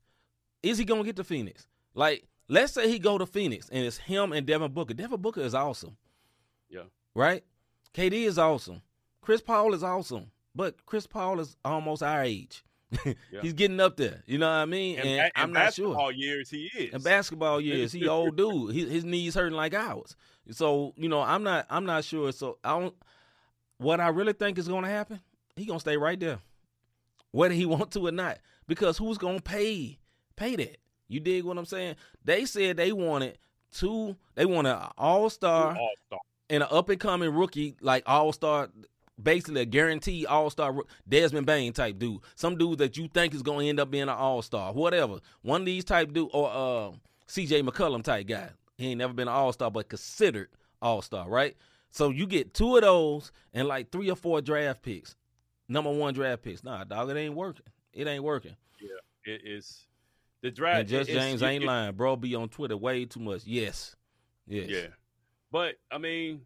[0.62, 1.68] Is he gonna get to Phoenix?
[1.94, 4.94] Like let's say he go to Phoenix and it's him and Devin Booker.
[4.94, 5.98] Devin Booker is awesome
[6.70, 6.84] Yeah.
[7.16, 7.44] right?
[7.94, 8.82] KD is awesome.
[9.22, 12.64] Chris Paul is awesome, but Chris Paul is almost our age.
[13.42, 14.22] He's getting up there.
[14.28, 15.00] You know what I mean?
[15.00, 16.12] And, And, I'm in not basketball sure.
[16.12, 16.94] years he is.
[16.94, 18.76] In basketball years, he old dude.
[18.76, 20.16] His, his knees hurting like ours.
[20.52, 21.66] So you know, I'm not.
[21.70, 22.32] I'm not sure.
[22.32, 22.94] So I don't.
[23.84, 25.20] What I really think is going to happen,
[25.56, 26.40] he gonna stay right there,
[27.32, 28.40] whether he want to or not.
[28.68, 30.00] Because who's gonna pay
[30.36, 30.78] pay that?
[31.10, 31.96] You dig what I'm saying?
[32.24, 33.38] They said they wanted
[33.72, 34.16] two.
[34.36, 36.20] They want an all star All-star.
[36.50, 38.70] and an up and coming rookie, like all star,
[39.22, 40.74] basically a guaranteed all star
[41.08, 42.22] Desmond Bane type dude.
[42.36, 45.20] Some dude that you think is going to end up being an all star, whatever.
[45.42, 46.96] One of these type dude or uh,
[47.28, 47.64] C.J.
[47.64, 48.50] McCollum type guy.
[48.78, 50.48] He ain't never been an all star, but considered
[50.82, 51.56] all star, right?
[51.94, 55.16] So you get two of those and like three or four draft picks,
[55.70, 56.64] number one draft picks.
[56.64, 57.66] Nah, dog, it ain't working.
[57.94, 58.56] It ain't working.
[58.82, 59.86] Yeah, it is
[60.42, 60.80] the draft.
[60.80, 62.16] And Just James you- ain't it- lying, bro.
[62.16, 63.44] Be on Twitter way too much.
[63.46, 63.96] Yes,
[64.48, 64.88] yes, Yeah,
[65.52, 66.42] but I mean,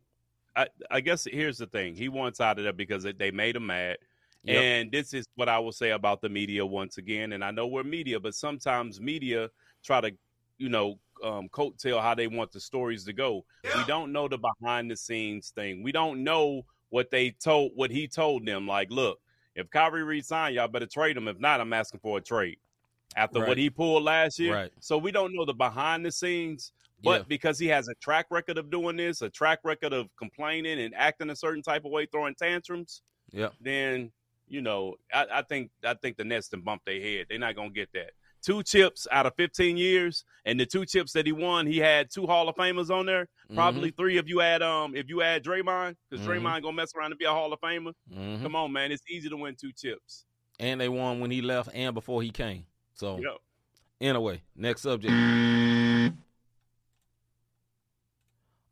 [0.53, 3.55] I I guess here's the thing: he wants out of there because they- they made
[3.55, 3.99] him mad.
[4.43, 4.55] Yep.
[4.61, 7.31] And this is what I will say about the media once again.
[7.31, 9.49] And I know we're media, but sometimes media
[9.83, 10.11] try to,
[10.57, 13.45] you know, um, coattail how they want the stories to go.
[13.63, 15.83] We don't know the behind the scenes thing.
[15.83, 18.67] We don't know what they told, what he told them.
[18.67, 19.19] Like, look,
[19.55, 21.27] if Kyrie resign, y'all better trade him.
[21.27, 22.57] If not, I'm asking for a trade.
[23.15, 23.47] After Right.
[23.47, 24.71] what he pulled last year, Right.
[24.79, 26.71] so we don't know the behind the scenes.
[27.03, 27.25] But Yeah.
[27.27, 30.95] because he has a track record of doing this, a track record of complaining and
[30.95, 33.01] acting a certain type of way, throwing tantrums,
[33.31, 33.53] Yep.
[33.61, 34.11] then
[34.49, 37.25] you know, I, I think I think the Nets can bump their head.
[37.29, 38.11] They're not gonna get that.
[38.41, 42.09] Two chips out of 15 years, and the two chips that he won, he had
[42.11, 43.27] two Hall of Famers on there.
[43.53, 46.29] Probably three if you add um if you add Draymond, because Mhm.
[46.29, 47.93] Draymond gonna mess around and be a Hall of Famer.
[48.11, 48.41] Mhm.
[48.41, 50.25] Come on, man, it's easy to win two chips.
[50.59, 52.65] And they won when he left and before he came.
[52.93, 53.37] So Yep.
[54.01, 55.13] anyway, next subject.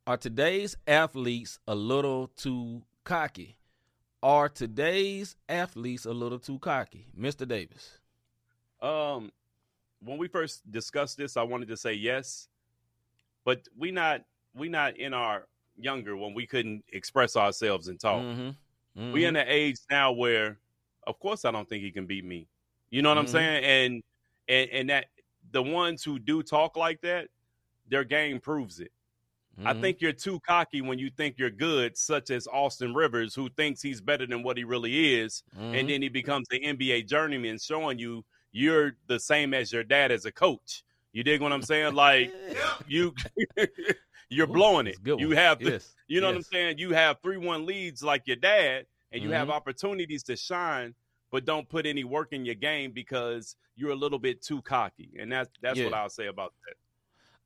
[0.07, 3.57] Are today's athletes a little too cocky?
[4.21, 7.47] Are today's athletes a little too cocky, Mr.
[7.47, 7.99] Davis?
[8.81, 9.31] Um,
[10.05, 12.49] when we first discussed this, I wanted to say yes,
[13.45, 14.23] but we not
[14.55, 18.27] we not in our younger when we couldn't express ourselves and talk.
[18.35, 18.57] Mhm.
[19.11, 19.25] We Mhm.
[19.25, 20.61] in an age now where,
[21.07, 22.49] of course, I don't think he can beat me.
[22.91, 23.27] You know what I'm Mhm.
[23.27, 23.63] saying?
[23.65, 24.03] And
[24.49, 25.07] and and that
[25.51, 27.29] the ones who do talk like that,
[27.87, 28.91] their game proves it.
[29.65, 29.75] I Mhm.
[29.75, 33.81] think you're too cocky when you think you're good, such as Austin Rivers, who thinks
[33.81, 37.97] he's better than what he really is, and then he becomes the NBA journeyman, showing
[37.99, 40.83] you you're the same as your dad as a coach.
[41.11, 41.93] You dig what I'm saying?
[41.93, 42.31] Like
[42.87, 43.13] you,
[44.29, 44.97] you're Ooh, blowing it.
[45.03, 46.77] You have the, Yes, you know what I'm saying?
[46.77, 49.51] You have three one leads like your dad, and you have Mhm.
[49.51, 50.95] opportunities to shine,
[51.31, 55.11] but don't put any work in your game because you're a little bit too cocky,
[55.19, 56.75] and that's that's what I'll say about that.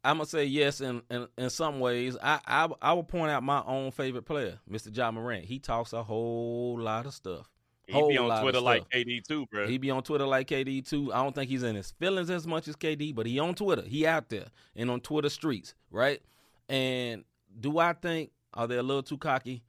[0.04, 2.15] I'm gonna say yes in, in in some ways.
[2.22, 4.89] I, I I will point out my own favorite player, Mr.
[4.89, 5.45] Ja Morant.
[5.45, 7.50] He talks a whole lot of stuff.
[7.89, 8.89] He be on Twitter like.
[8.89, 9.67] KD too, bro.
[9.67, 11.12] He be on Twitter like KD too.
[11.13, 13.82] I don't think he's in his feelings as much as KD, but he on Twitter.
[13.82, 16.21] He out there and on Twitter streets, right?
[16.67, 17.23] And
[17.60, 19.63] do I think are they a little too cocky?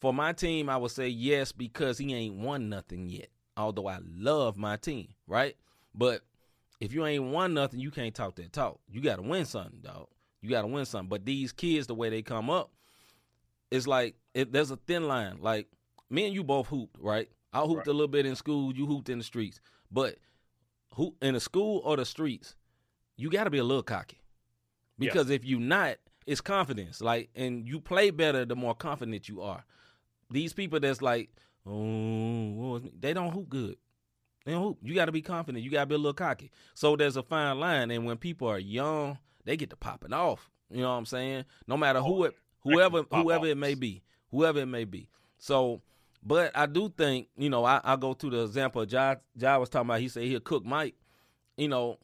[0.00, 3.28] For my team, I would say yes because he ain't won nothing yet.
[3.56, 5.56] Although I love my team, right?
[5.94, 6.22] But
[6.80, 8.78] if you ain't won nothing, you can't talk that talk.
[8.88, 10.08] You got to win something, dog.
[10.42, 11.08] You got to win something.
[11.08, 12.70] But these kids, the way they come up,
[13.70, 15.38] it's like it, there's a thin line.
[15.40, 15.68] Like
[16.10, 17.28] me and you both hooped, right?
[17.56, 17.86] I hooped Right.
[17.86, 18.74] a little bit in school.
[18.74, 19.60] You hooped in the streets.
[19.90, 20.16] But
[20.94, 22.54] who in the school or the streets,
[23.16, 24.20] you got to be a little cocky
[24.98, 27.00] because if you not, it's confidence.
[27.00, 29.64] Like, and you play better the more confident you are.
[30.30, 31.30] These people that's like,
[31.66, 33.76] oh, oh me?" they don't hoop good.
[34.44, 34.78] They don't hoop.
[34.82, 35.64] You got to be confident.
[35.64, 36.50] You got to be a little cocky.
[36.74, 37.90] So there's a fine line.
[37.90, 40.50] And when people are young, they get to popping off.
[40.70, 41.44] You know what I'm saying?
[41.66, 45.08] No matter who it, whoever, whoever it may be, whoever it may be.
[45.38, 45.82] So,
[46.26, 49.68] but I do think, you know, I, I go to the example Ja, Ja was
[49.68, 50.96] talking about, he said he'll cook Mike.
[51.56, 51.98] You know,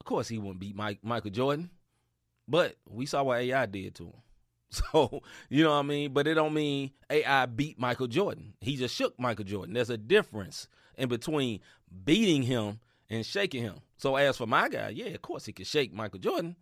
[0.00, 1.70] of course he wouldn't beat Mike, Michael Jordan,
[2.46, 4.12] but we saw what AI did to him.
[4.68, 6.12] So, you know what I mean?
[6.12, 8.52] But it don't mean AI beat Michael Jordan.
[8.60, 9.72] He just shook Michael Jordan.
[9.72, 11.60] There's a difference in between
[12.04, 13.76] beating him and shaking him.
[13.96, 16.56] So as for my guy, yeah, of course he could shake Michael Jordan,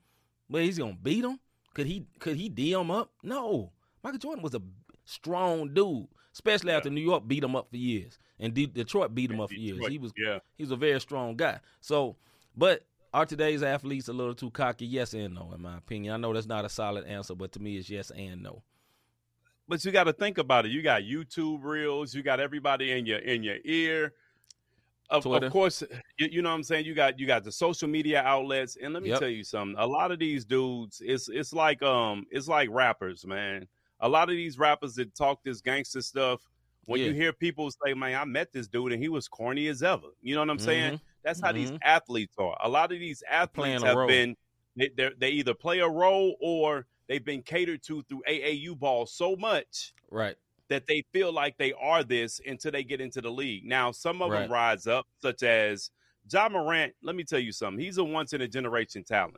[0.48, 1.40] but he's gonna beat him.
[1.72, 2.06] Could he?
[2.20, 3.10] Could he D him up?
[3.22, 3.72] No.
[4.02, 4.62] Michael Jordan was a
[5.04, 9.30] strong dude, especially after New York beat him up for years, and De- Detroit beat
[9.30, 9.86] him up for years.
[9.86, 10.40] He was yeah.
[10.56, 11.60] he's a very strong guy.
[11.80, 12.16] So,
[12.56, 14.84] but are today's athletes a little too cocky?
[14.84, 16.12] Yes and no, in my opinion.
[16.12, 18.62] I know that's not a solid answer, but to me, it's yes and no.
[19.68, 20.72] But you got to think about it.
[20.72, 22.14] You got YouTube reels.
[22.14, 24.12] You got everybody in your in your ear.
[25.10, 25.82] Of, of course,
[26.18, 26.86] you, you know what I'm saying.
[26.86, 29.20] You got you got the social media outlets, and let me Yep.
[29.20, 29.76] tell you something.
[29.78, 33.68] A lot of these dudes, it's it's like um, it's like rappers, man.
[34.00, 36.42] A lot of these rappers that talk this gangster stuff.
[36.86, 39.82] When you hear people say, "Man, I met this dude and he was corny as
[39.82, 40.94] ever," you know what I'm saying?
[40.94, 41.00] Mhm.
[41.22, 41.78] That's how these Mhm.
[41.82, 42.58] athletes are.
[42.62, 44.06] A lot of these athletes have role.
[44.06, 44.36] been
[44.76, 49.06] they they're- they either play a role or they've been catered to through AAU ball
[49.06, 50.36] so much Right.
[50.68, 53.64] that they feel like they are this until they get into the league.
[53.64, 54.40] Now, some of Right.
[54.40, 55.90] them rise up, such as
[56.30, 56.94] Ja Morant.
[57.02, 57.82] Let me tell you something.
[57.82, 59.36] He's a once in a generation talent.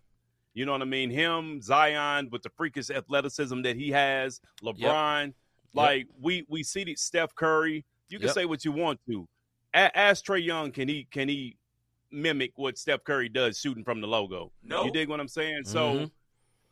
[0.57, 1.11] You know what I mean?
[1.11, 5.35] Him, Zion, with the freakish athleticism that he has, LeBron.
[5.75, 7.85] Like we we see the Steph Curry.
[8.09, 8.35] You can Yep.
[8.35, 9.29] say what you want to.
[9.75, 11.59] A- ask Trae Young, can he can he
[12.11, 14.51] mimic what Steph Curry does shooting from the logo?
[14.63, 14.87] No.
[14.87, 15.65] You dig what I'm saying?
[15.67, 16.11] So Mhm.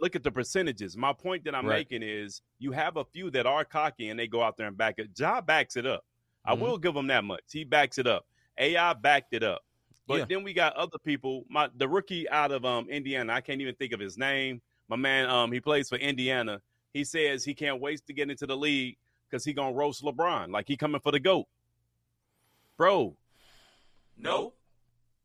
[0.01, 0.97] look at the percentages.
[0.97, 1.81] My point that I'm Right.
[1.81, 4.79] making is you have a few that are cocky and they go out there and
[4.79, 5.11] back it.
[5.19, 6.07] Ja backs it up.
[6.47, 6.61] I Mhm.
[6.61, 7.43] will give him that much.
[7.53, 8.27] He backs it up.
[8.57, 9.63] AI backed it up.
[10.07, 10.25] But Yeah.
[10.27, 11.45] then we got other people.
[11.49, 14.61] My the rookie out of um Indiana, I can't even think of his name.
[14.89, 16.61] My man, um, he plays for Indiana.
[16.93, 18.97] He says he can't wait to get into the league
[19.29, 20.51] because he gonna roast LeBron.
[20.53, 21.47] Like he coming for the GOAT.
[22.77, 23.17] Bro,
[24.17, 24.53] No.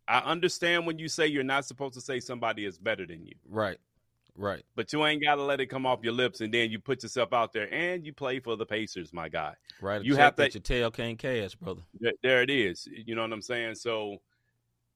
[0.08, 3.36] I understand when you say you're not supposed to say somebody is better than you.
[3.48, 3.78] Right.
[4.36, 4.64] Right.
[4.74, 7.04] but you ain't got to let it come off your lips and then you put
[7.04, 9.54] yourself out there and you play for the Pacers, my guy.
[9.82, 10.02] Right.
[10.02, 11.82] You have have that your tail can't cash, brother.
[12.02, 12.88] Th- There it is.
[12.88, 13.76] You know what I'm saying?
[13.76, 14.22] So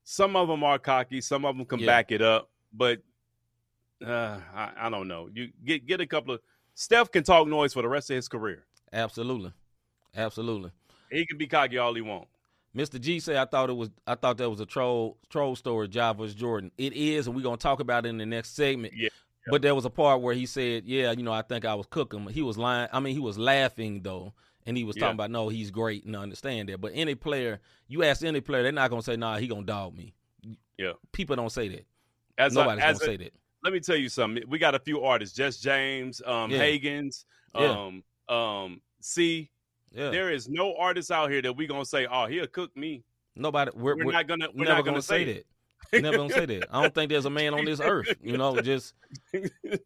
[0.04, 1.86] some of them are cocky, some of them can Yeah.
[1.88, 3.02] back it up, but
[4.06, 5.30] uh, I, I don't know.
[5.34, 6.42] You get get a couple of
[6.76, 8.66] Steph can talk noise for the rest of his career.
[8.92, 9.54] Absolutely.
[10.16, 10.72] Absolutely.
[11.12, 12.28] He can be cocky all he wants.
[12.76, 13.00] Mr.
[13.00, 16.34] G said I thought it was I thought that was a troll troll story, Java's
[16.34, 16.72] Jordan.
[16.78, 18.94] It is, and we're gonna talk about it in the next segment.
[18.96, 19.10] Yeah.
[19.48, 21.86] But there was a part where he said, "Yeah, you know, I think I was
[21.88, 22.88] cooking." But he was lying.
[22.94, 24.34] I mean, he was laughing though,
[24.66, 25.14] and he was talking Yeah.
[25.26, 26.80] about, "No, he's great," and I understand that.
[26.82, 29.96] But any player, you ask any player, they're not gonna say, "Nah, he gonna dog
[29.96, 30.14] me."
[30.78, 30.94] Yeah.
[31.12, 31.86] People don't say that.
[32.38, 33.34] As a, Nobody's as gonna a, say that.
[33.64, 34.44] let me tell you something.
[34.48, 36.60] We got a few artists, Just James, um, Yeah.
[36.60, 37.70] Hagens, Yeah.
[37.70, 38.04] um,
[38.36, 39.50] um, C.
[39.92, 40.10] Yeah.
[40.10, 43.04] There is no artist out here that we gonna say, "Oh, he'll cook me."
[43.36, 43.72] Nobody.
[43.76, 44.48] We're, We're, we're not gonna.
[44.52, 45.46] We're never not gonna, gonna say that.
[45.92, 46.68] Never gonna say that.
[46.72, 48.94] I don't think there's a man on this earth, you know, just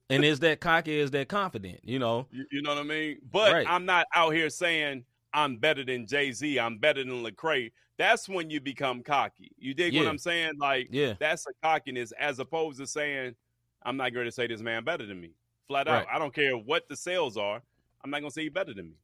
[0.09, 2.27] and is that cocky, is that confident, you know?
[2.31, 3.17] You, you know what I mean?
[3.31, 3.67] But Right.
[3.69, 6.59] I'm not out here saying I'm better than Jay Z.
[6.59, 7.71] I'm better than Lecrae.
[7.97, 9.51] That's when you become cocky.
[9.57, 10.53] You dig what I'm saying?
[10.59, 11.13] Like Yeah.
[11.19, 13.35] that's a cockiness as opposed to saying
[13.83, 15.31] I'm not going to say this man better than me.
[15.67, 16.05] Flat out.
[16.11, 17.61] I don't care what the sales are.
[18.03, 18.95] I'm not going to say he better than me.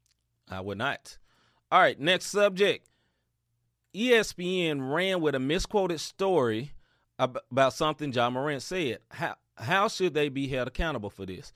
[0.50, 1.18] I would not.
[1.72, 2.88] All right, next subject.
[3.96, 6.72] ESPN ran with a misquoted story
[7.20, 8.99] about something Ja Morant said.
[9.09, 11.53] How how should they be held accountable for this?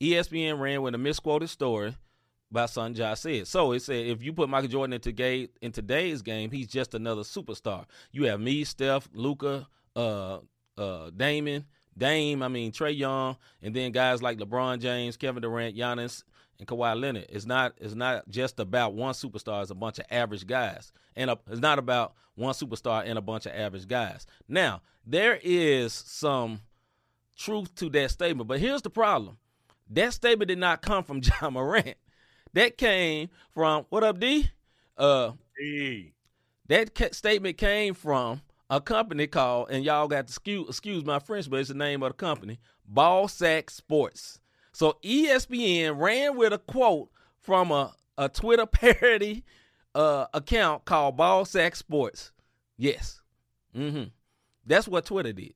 [0.00, 1.94] ESPN ran with a misquoted story
[2.66, 3.46] something Ja said.
[3.46, 6.94] So it said if you put Michael Jordan into ga- in today's game, he's just
[6.94, 7.84] another superstar.
[8.12, 10.38] You have me, Steph, Luka, uh,
[10.76, 11.64] uh, Damon,
[11.96, 12.42] Dame.
[12.42, 16.24] I mean Trae Young, and then guys like LeBron James, Kevin Durant, Giannis,
[16.60, 17.26] and Kawhi Leonard.
[17.28, 19.62] It's not it's not just about one superstar.
[19.62, 23.22] It's a bunch of average guys, and a, it's not about one superstar and a
[23.22, 24.26] bunch of average guys.
[24.46, 26.60] Now there is some
[27.36, 29.38] truth to that statement, but here's the problem:
[29.90, 31.96] that statement did not come from Ja Morant.
[32.52, 34.50] That came from what up, D?
[34.96, 36.12] Uh, Hey.
[36.68, 41.18] that ca- statement came from a company called, and y'all got to excuse, excuse my
[41.18, 44.39] French, but it's the name of the company, Ball Sack Sports.
[44.72, 47.10] So ESPN ran with a quote
[47.40, 49.44] from a, a Twitter parody
[49.94, 52.32] uh, account called Ball Sack Sports.
[52.76, 53.20] Yes,
[53.74, 54.04] hmm
[54.66, 55.54] that's what Twitter did.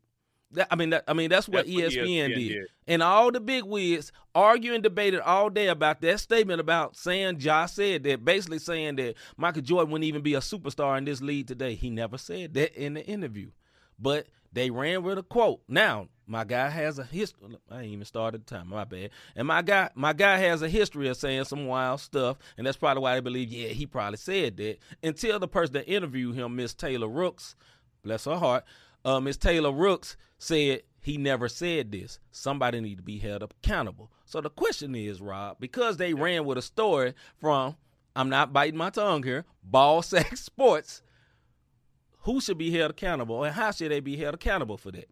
[0.53, 2.49] That, I mean, that, I mean that's what, That's what ESPN, ESPN did.
[2.49, 2.67] did.
[2.87, 7.39] And all the big wigs argued and debated all day about that statement about saying
[7.39, 11.21] Josh said that, basically saying that Michael Jordan wouldn't even be a superstar in this
[11.21, 11.75] league today.
[11.75, 13.51] He never said that in the interview.
[13.99, 15.62] But they ran with a quote.
[15.69, 17.57] Now, my guy has a history.
[17.70, 18.68] I ain't even started the time.
[18.68, 19.11] My bad.
[19.37, 22.77] And my guy, my guy has a history of saying some wild stuff, and that's
[22.77, 24.79] probably why they believe, yeah, he probably said that.
[25.03, 27.55] Until the person that interviewed him, Miss Taylor Rooks,
[28.03, 28.64] bless her heart,
[29.05, 32.18] uh, Miss Taylor Rooks said he never said this.
[32.31, 34.11] Somebody need to be held accountable.
[34.25, 37.77] So the question is, Rob, because they ran with a story from,
[38.16, 41.03] I'm not biting my tongue here, Ball Sack Sports,
[42.20, 45.11] who should be held accountable and how should they be held accountable for that?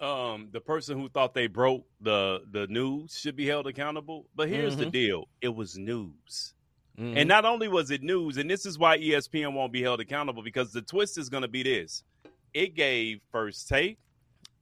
[0.00, 4.26] Um, the person who thought they broke the the news should be held accountable.
[4.34, 4.92] But here's the Mhm.
[4.92, 6.54] deal: it was news,
[6.98, 7.16] Mhm.
[7.16, 10.42] and not only was it news, and this is why ESPN won't be held accountable
[10.42, 12.02] because the twist is going to be this:
[12.52, 13.98] it gave First Take,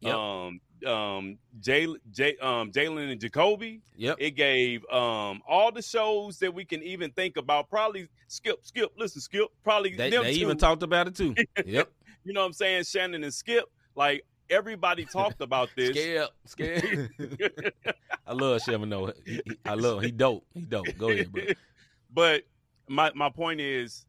[0.00, 0.14] Yep.
[0.14, 3.80] um, um, Jay, Jay, um, Jalen and Jacoby.
[3.96, 4.16] yep.
[4.18, 7.70] It gave um all the shows that we can even think about.
[7.70, 9.48] Probably Skip, Skip, listen, Skip.
[9.62, 11.34] Probably they they even talked about it too.
[11.64, 11.90] yep.
[12.24, 12.84] You know what I'm saying?
[12.84, 13.64] Shannon and Skip.
[13.94, 15.90] Like everybody talked about this.
[15.90, 16.28] Scared.
[16.46, 17.10] Scared.
[18.26, 19.12] I love Sherman though.
[19.24, 20.44] He- he- I love he dope.
[20.54, 20.86] He dope.
[20.98, 21.42] Go ahead, bro.
[22.14, 22.42] but
[22.88, 24.06] my my point is,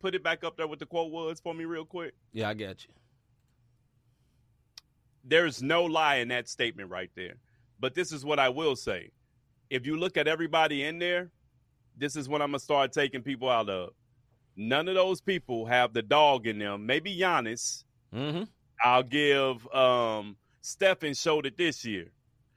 [0.00, 2.14] put it back up there what the quote was for me real quick.
[2.32, 2.90] Yeah, I got you.
[5.24, 7.34] There's no lie in that statement right there.
[7.78, 9.10] But this is what I will say.
[9.70, 11.30] If you look at everybody in there,
[11.96, 13.90] this is what I'm gonna start taking people out of.
[14.56, 16.84] None of those people have the dog in them.
[16.86, 17.84] Maybe Giannis.
[18.14, 18.42] Mm-hmm.
[18.82, 22.10] I'll give um Stephen showed it this year.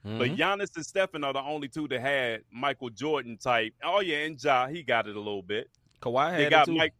[0.04, 0.38] But Mhm.
[0.38, 3.74] Giannis and Stephen are the only two that had Michael Jordan type.
[3.84, 5.68] Oh yeah, and Ja, he got it a little bit.
[6.02, 6.76] Kawhi had They it got too.
[6.76, 6.94] Mike.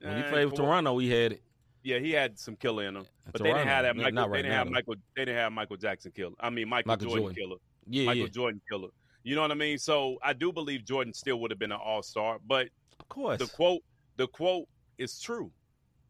[0.00, 1.42] when he eh, played with Kawhi- Toronto, he had it.
[1.82, 3.06] Yeah, he had some killer in him.
[3.32, 4.12] But they didn't have that Michael.
[4.12, 4.72] not they didn't now, have though.
[4.72, 4.94] Michael.
[5.16, 6.34] They didn't have Michael Jackson killer.
[6.38, 7.36] I mean Michael, Michael Jordan, Jordan.
[7.36, 7.56] killer.
[7.88, 8.28] Yeah, Michael yeah.
[8.28, 8.88] Jordan killer.
[9.24, 9.78] You know what I mean?
[9.78, 12.38] So I do believe Jordan still would have been an All Star.
[12.46, 12.68] But
[13.00, 13.38] Of course.
[13.40, 13.82] the quote,
[14.16, 14.68] the quote
[14.98, 15.50] is true.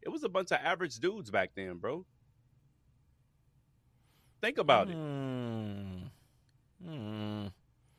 [0.03, 2.05] It was a bunch of average dudes back then, bro.
[4.43, 4.97] Think about it.
[4.97, 6.09] Mm.
[6.85, 7.51] Mm.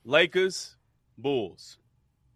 [0.04, 0.76] Lakers,
[1.16, 1.78] Bulls,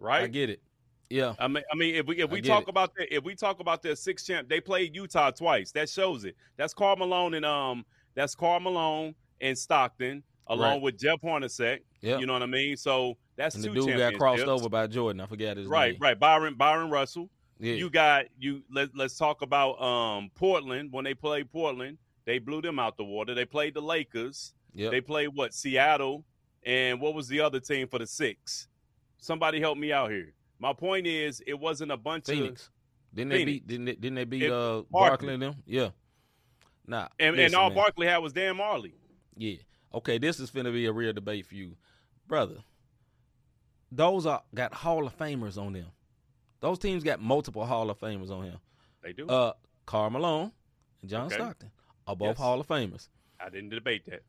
[0.00, 0.22] right?
[0.22, 0.62] I get it.
[1.10, 1.34] Yeah.
[1.38, 2.68] I mean, I mean, if we if we talk it.
[2.70, 5.72] about that, if we talk about their six champ, they played Utah twice.
[5.72, 6.36] That shows it.
[6.56, 7.84] That's Karl Malone and um,
[8.14, 10.82] that's Karl Malone and Stockton, along Right.
[10.84, 11.80] with Jeff Hornacek.
[12.00, 12.16] Yeah.
[12.16, 12.78] You know what I mean?
[12.78, 15.20] So that's and the two dude got crossed over by Jordan.
[15.20, 16.00] I forget his Right, name.
[16.00, 16.18] Right, right.
[16.18, 17.28] Bryon Bryon Russell.
[17.60, 17.74] Yeah.
[17.74, 18.62] You got you.
[18.72, 20.92] Let Let's talk about um Portland.
[20.94, 21.98] When they played Portland,
[22.28, 23.34] they blew them out the water.
[23.34, 24.52] They played the Lakers.
[24.74, 24.90] yep.
[24.90, 26.26] They played what Seattle,
[26.62, 28.68] and what was the other team for the six?
[29.16, 30.34] Somebody help me out here.
[30.58, 32.68] My point is, it wasn't a bunch of Phoenix.
[33.14, 33.52] Didn't they Phoenix.
[33.60, 33.66] beat?
[33.66, 35.32] Didn't they, didn't they beat It- uh, Barkley.
[35.32, 35.54] And them?
[35.64, 35.88] Yeah.
[36.86, 37.08] Nah.
[37.18, 37.76] And, and all man.
[37.76, 38.92] Barkley had was Dan Majerle.
[39.34, 39.54] Yeah.
[39.94, 41.76] Okay, this is finna be a real debate for you,
[42.26, 42.56] brother.
[43.90, 45.86] Those are got Hall of Famers on them.
[46.60, 48.58] Those teams got multiple Hall of Famers on him.
[49.02, 49.26] They do.
[49.26, 49.54] Uh,
[49.86, 50.52] Karl Malone
[51.00, 51.36] and John Okay.
[51.36, 51.70] Stockton
[52.08, 52.38] are both Yes.
[52.38, 53.08] Hall of Famers.
[53.40, 54.22] I didn't debate that.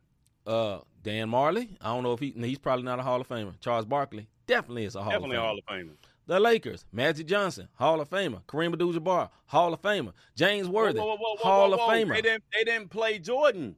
[0.52, 3.54] Uh, Dan Majerle, I don't know if he he's probably not a Hall of Famer.
[3.60, 5.46] Charles Barkley definitely is a Hall Definitely of Famer.
[5.46, 5.90] Hall of Famer.
[6.28, 8.44] The Lakers, Magic Johnson, Hall of Famer.
[8.44, 10.14] Kareem Abdul-Jabbar, Hall of Famer.
[10.36, 11.80] James Worthy, Whoa, whoa, whoa, Hall of.
[11.82, 12.14] Famer.
[12.16, 12.44] They didn't.
[12.54, 13.76] They didn't play Jordan.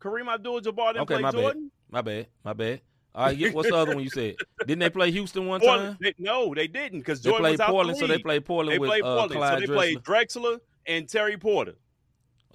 [0.00, 1.56] Kareem Abdul-Jabbar didn't Okay, play my bad.
[1.90, 2.80] My bad, my bad.
[3.12, 4.36] All right, what's the other one you said?
[4.60, 5.98] Didn't they play Houston one Portland, time?
[6.00, 8.44] they- no, they didn't because They Jordan played was out Portland, the so they played
[8.44, 9.74] Portland They with played uh, Portland, Clyde so they Drexler.
[9.74, 11.74] played Drexler and Terry Porter,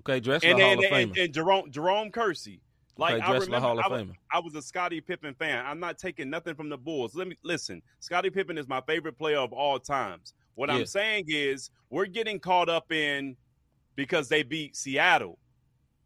[0.08, 1.24] Okay, Drexler and Hall then of Famer.
[1.24, 2.62] and Jerome Jerome Kersey.
[2.98, 4.06] Like okay, I remember, Hall of I was.
[4.32, 5.66] I was a Scottie Pippen fan.
[5.66, 7.14] I'm not taking nothing from the Bulls.
[7.16, 7.82] Let me listen.
[8.00, 10.34] Scottie Pippen is my favorite player of all times.
[10.54, 10.76] What Yeah.
[10.76, 13.36] I'm saying is we're getting caught up in
[13.96, 15.38] because they beat Seattle.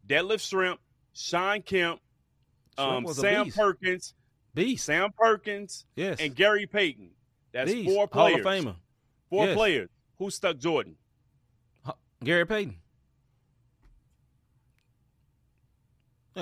[0.08, 0.78] Detlef Schrempf,
[1.14, 2.00] Shawn Kemp,
[2.80, 3.58] um, Sam beast.
[3.58, 4.14] Perkins,
[4.56, 4.86] Beast.
[4.86, 6.20] Sam Perkins, Yes.
[6.20, 7.12] and Gary Payton.
[7.52, 7.88] That's Beast.
[7.88, 8.40] four Hall players.
[8.40, 8.76] of Famer.
[9.30, 9.56] Four Yes.
[9.56, 9.90] players.
[10.18, 10.96] Who stuck Jordan?
[12.24, 12.78] Gary Payton.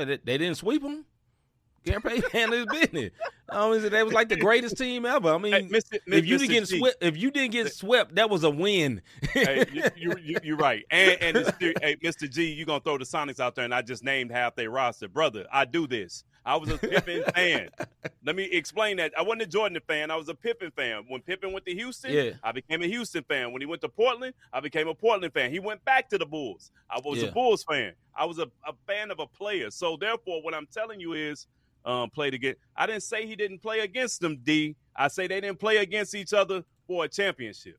[0.05, 0.83] They, they didn't sweep.
[1.87, 3.11] Gary Payton handled his business.
[3.49, 5.33] I mean, they was like the greatest team ever.
[5.33, 5.99] I mean, Hey, Mr.
[6.07, 9.01] if you didn't get swept, if you didn't get swept, that was a win.
[9.31, 10.83] hey, you, you, you, you're right.
[10.91, 11.37] And, and
[11.81, 12.29] hey, Mr.
[12.29, 14.69] G, you're going to throw the Sonics out there, and I just named half their
[14.69, 15.07] roster.
[15.07, 16.25] Brother, I do this.
[16.47, 17.69] I was a Pippen fan.
[18.25, 19.11] Let me explain that.
[19.17, 20.09] I wasn't a Jordan fan.
[20.09, 21.03] I was a Pippen fan.
[21.09, 22.31] When Pippen went to Houston, Yeah.
[22.41, 23.51] I became a Houston fan.
[23.51, 25.51] When he went to Portland, I became a Portland fan.
[25.51, 26.71] He went back to the Bulls.
[26.89, 27.27] I was Yeah.
[27.27, 27.93] a Bulls fan.
[28.15, 29.69] I was a, a fan of a player.
[29.69, 31.47] So, therefore, what I'm telling you is
[31.83, 32.59] um, played against.
[32.77, 34.75] I didn't say he didn't play against them, D.
[34.95, 37.77] I say they didn't play against each other for a championship.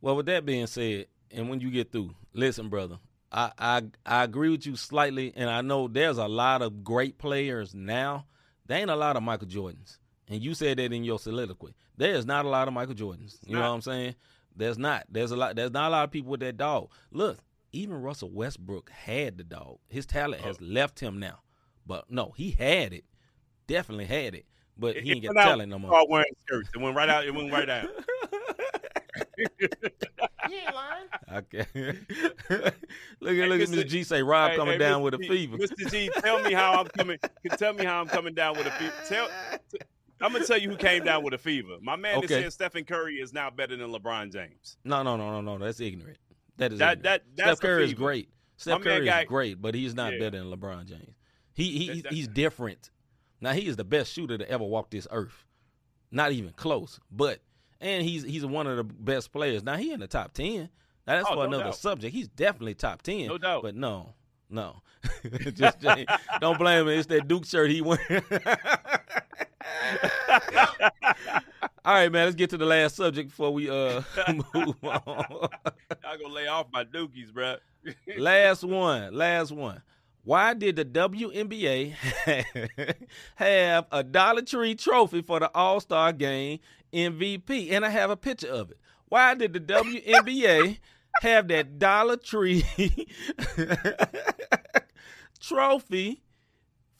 [0.00, 2.98] Well, with that being said, and when you get through, listen, brother,
[3.30, 7.18] I, I I agree with you slightly, and I know there's a lot of great
[7.18, 8.26] players now.
[8.66, 9.98] There ain't a lot of Michael Jordans,
[10.28, 11.74] and you said that in your soliloquy.
[11.96, 13.38] There's not a lot of Michael Jordans.
[13.44, 14.14] You know what I'm saying?
[14.56, 15.04] There's not.
[15.10, 15.56] There's a lot.
[15.56, 16.90] There's not a lot of people with that dog.
[17.10, 17.38] Look,
[17.72, 19.78] even Russell Westbrook had the dog.
[19.88, 20.64] His talent has oh.
[20.64, 21.40] left him now,
[21.86, 23.04] but no, he had it.
[23.66, 24.46] Definitely had it,
[24.78, 26.08] but he ain't it got talent no more.
[26.08, 26.70] Wearing skirts.
[26.74, 27.26] It went right out.
[27.26, 27.88] It went right out.
[31.32, 31.66] Okay.
[31.74, 32.00] look
[32.50, 32.74] at
[33.20, 33.74] look at Mr.
[33.74, 33.86] Mr.
[33.86, 35.04] G say Rob Hey, coming hey, down Mr.
[35.04, 35.56] with a fever.
[35.58, 35.90] Mr.
[35.90, 37.18] G, tell me how I'm coming.
[37.58, 38.92] Tell me how I'm coming down with a fever.
[39.08, 39.28] Tell,
[39.70, 39.78] t-
[40.20, 41.76] I'm gonna tell you who came down with a fever.
[41.82, 42.26] My man Okay.
[42.42, 44.78] that said Stephen Curry is now better than LeBron James.
[44.84, 45.64] No, no, no, no, no.
[45.64, 46.18] That's ignorant.
[46.56, 47.02] That is That- ignorant.
[47.04, 48.30] that- that's Steph Curry is great.
[48.56, 50.18] Steph My Curry got- is great, but he's not Yeah.
[50.18, 51.14] better than LeBron James.
[51.54, 52.90] He, he That- he's, that- he's different.
[53.40, 55.44] Now he is the best shooter to ever walk this earth.
[56.10, 56.98] Not even close.
[57.10, 57.40] But
[57.80, 59.62] and he's he's one of the best players.
[59.62, 60.68] Now he in the top ten.
[61.06, 61.76] Now that's Oh, for no another doubt.
[61.76, 62.14] subject.
[62.14, 63.26] He's definitely top ten.
[63.28, 63.62] No doubt.
[63.62, 64.14] But no,
[64.50, 64.76] no.
[65.54, 65.78] Just
[66.40, 66.98] don't blame him.
[66.98, 68.00] It's that Duke shirt he wearing.
[71.84, 72.24] All right, man.
[72.26, 74.02] Let's get to the last subject before we uh
[74.54, 75.48] move on.
[76.04, 77.56] I'm gonna lay off my dookies, bro.
[78.18, 79.14] last one.
[79.14, 79.80] Last one.
[80.24, 81.94] Why did the WNBA
[83.36, 86.58] have a Dollar Tree trophy for the All Star Game
[86.92, 87.70] MVP?
[87.72, 88.78] And I have a picture of it.
[89.06, 90.78] Why did the WNBA
[91.22, 92.64] have that Dollar Tree
[95.40, 96.22] trophy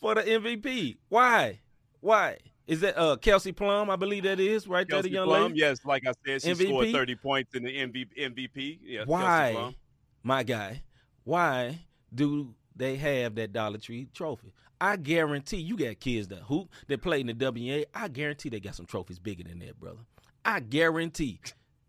[0.00, 0.96] for the MVP?
[1.08, 1.60] Why?
[2.00, 2.38] Why?
[2.66, 3.88] Is that uh Kelsey Plum?
[3.90, 5.60] I believe that is right there, the young Plum, lady.
[5.60, 6.66] yes, like I said, she MVP?
[6.68, 8.08] scored 30 points in the MVP.
[8.18, 8.78] MVP.
[8.82, 9.74] Yeah, Kelsey Why, Plum.
[10.22, 10.82] my guy?
[11.24, 11.78] Why
[12.14, 14.52] do they have that Dollar Tree trophy?
[14.80, 17.86] I guarantee you got kids that hoop that play in the WNBA.
[17.94, 19.98] I guarantee they got some trophies bigger than that, brother.
[20.44, 21.40] I guarantee.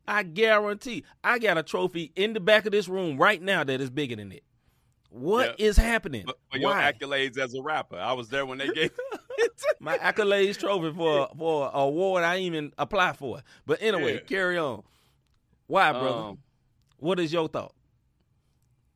[0.08, 1.04] I guarantee.
[1.24, 4.16] I got a trophy in the back of this room right now that is bigger
[4.16, 4.44] than it.
[5.12, 5.68] What Yeah.
[5.68, 6.26] is happening?
[6.52, 6.92] For your Why?
[6.92, 8.92] accolades as a rapper, I was there when they gave.
[9.80, 13.42] My accolades trophy for for an award I even apply for.
[13.66, 14.20] But anyway, Yeah.
[14.22, 14.84] carry on.
[15.68, 16.08] Why, brother?
[16.24, 16.40] Um,
[16.98, 17.74] what is your thought?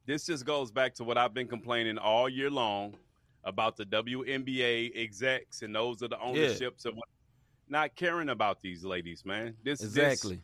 [0.06, 2.96] this just goes back to what I've been complaining all year long
[3.44, 6.94] about the WNBA execs and those are the ownerships of
[7.70, 9.56] not caring about these ladies, man.
[9.64, 10.42] This this- Exactly.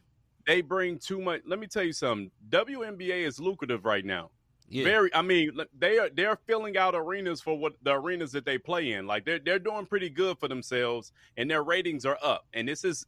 [0.47, 1.41] they bring too much.
[1.45, 2.31] Let me tell you something.
[2.49, 4.31] WNBA is lucrative right now.
[4.71, 4.83] Yeah.
[4.83, 5.13] Very.
[5.15, 8.91] I mean, they are they're filling out arenas for what the arenas that they play
[8.91, 9.07] in.
[9.07, 12.45] Like they're they're doing pretty good for themselves, and their ratings are up.
[12.53, 13.05] And this is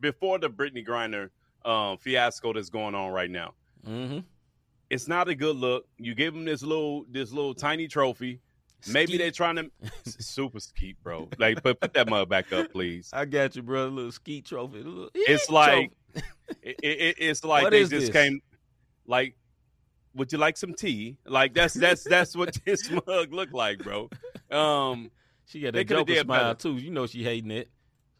[0.00, 1.30] before the Brittney Griner
[1.64, 3.54] um, fiasco that's going on right now.
[3.86, 4.18] mm-hmm.
[4.90, 5.86] It's not a good look.
[5.98, 8.40] You give them this little this little tiny trophy.
[8.88, 9.70] Maybe they're trying to
[10.04, 11.28] super skeet, bro.
[11.38, 13.10] Like, put put that mug back up, please.
[13.12, 13.90] I got you, brother.
[13.90, 14.78] Little ski trophy.
[14.82, 15.90] Little, It's like
[16.62, 18.10] it, it, it's like What they just this?
[18.10, 18.40] came.
[19.06, 19.34] Like,
[20.14, 21.16] would you like some tea?
[21.24, 24.08] Like that's that's that's what this mug looked like, bro.
[24.50, 25.10] Um,
[25.46, 26.24] She got a Joker smile
[26.54, 26.54] better.
[26.58, 26.76] too.
[26.76, 27.68] You know she hating it.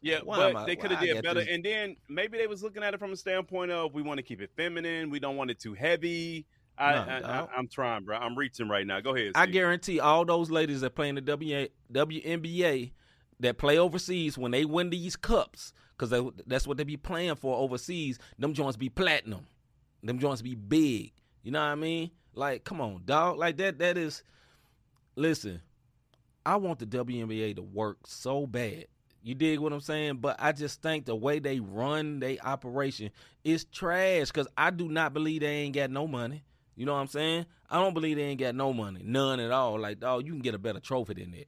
[0.01, 1.39] yeah, Why but I- they could have did better.
[1.41, 4.17] this- And then maybe they was looking at it from a standpoint of we want
[4.19, 5.09] to keep it feminine.
[5.09, 6.45] We don't want it too heavy.
[6.81, 8.17] I, No, I, I'm trying, bro.
[8.17, 8.99] I'm reaching right now.
[8.99, 9.33] Go ahead.
[9.35, 12.91] I guarantee all those ladies that play in the WA, WNBA
[13.39, 17.55] that play overseas when they win these cups, because that's what they be playing for
[17.57, 18.19] overseas.
[18.39, 19.45] Them joints be platinum.
[20.03, 21.13] Them joints be big.
[21.43, 22.11] You know what I mean?
[22.33, 23.37] Like, come on, dog.
[23.37, 23.79] Like that.
[23.79, 24.23] That is.
[25.15, 25.61] Listen,
[26.45, 28.85] I want the WNBA to work so bad.
[29.23, 30.17] You dig what I'm saying?
[30.17, 33.11] But I just think the way they run their operation
[33.43, 34.27] is trash.
[34.27, 36.43] Because I do not believe they ain't got no money.
[36.81, 37.45] You know what I'm saying?
[37.69, 39.79] I don't believe they ain't got no money, none at all.
[39.79, 41.47] Like, dog, you can get a better trophy than that,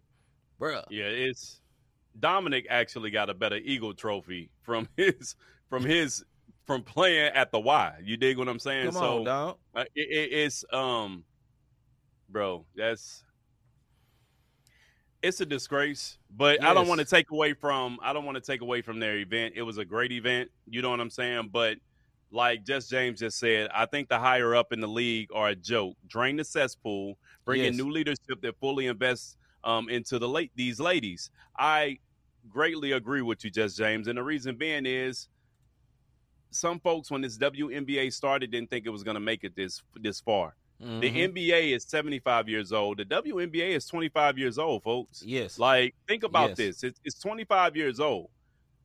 [0.61, 0.84] bruh.
[0.91, 1.59] Yeah, it's
[2.19, 5.34] Dominic actually got a better Eagle trophy from his
[5.71, 6.23] from his
[6.67, 7.95] from playing at the Y.
[8.03, 8.91] You dig what I'm saying?
[8.91, 9.57] Come so on, dog.
[9.73, 11.23] uh, it, it, it's um,
[12.29, 13.23] bro, that's
[15.23, 16.19] it's a disgrace.
[16.29, 18.99] But I don't want to take away from I don't want to take away from
[18.99, 19.55] their event.
[19.57, 20.51] It was a great event.
[20.69, 21.49] You know what I'm saying?
[21.51, 21.77] But
[22.34, 25.55] like Just James just said, I think the higher up in the league are a
[25.55, 25.95] joke.
[26.07, 30.79] Drain the cesspool, bring in new leadership that fully invests um, into the late these
[30.79, 31.29] ladies.
[31.57, 31.99] I
[32.49, 35.29] greatly agree with you, Just James, and the reason being is
[36.51, 39.81] some folks when this WNBA started didn't think it was going to make it this
[39.95, 40.55] this far.
[40.79, 41.34] The Mhm.
[41.34, 42.97] NBA is 75 years old.
[42.97, 45.23] The WNBA is 25 years old, folks.
[45.25, 46.57] yes, Like, think about Yes.
[46.57, 46.84] this.
[46.84, 48.29] It's, it's 25 years old.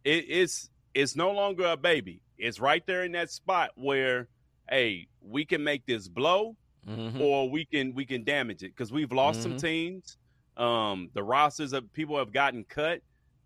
[0.05, 2.21] It, it's it's no longer a baby.
[2.39, 4.29] It's right there in that spot where,
[4.71, 7.21] hey, we can make this blow, Mhm.
[7.21, 9.61] or we can we can damage it because we've lost some Mhm.
[9.61, 10.17] teams.
[10.57, 13.03] Um, the rosters of people have gotten cut.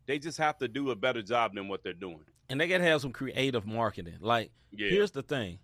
[0.06, 2.24] They just have to do a better job than what they're doing.
[2.48, 4.18] and they gotta have some creative marketing.
[4.20, 5.58] Like, Yeah, here's the thing: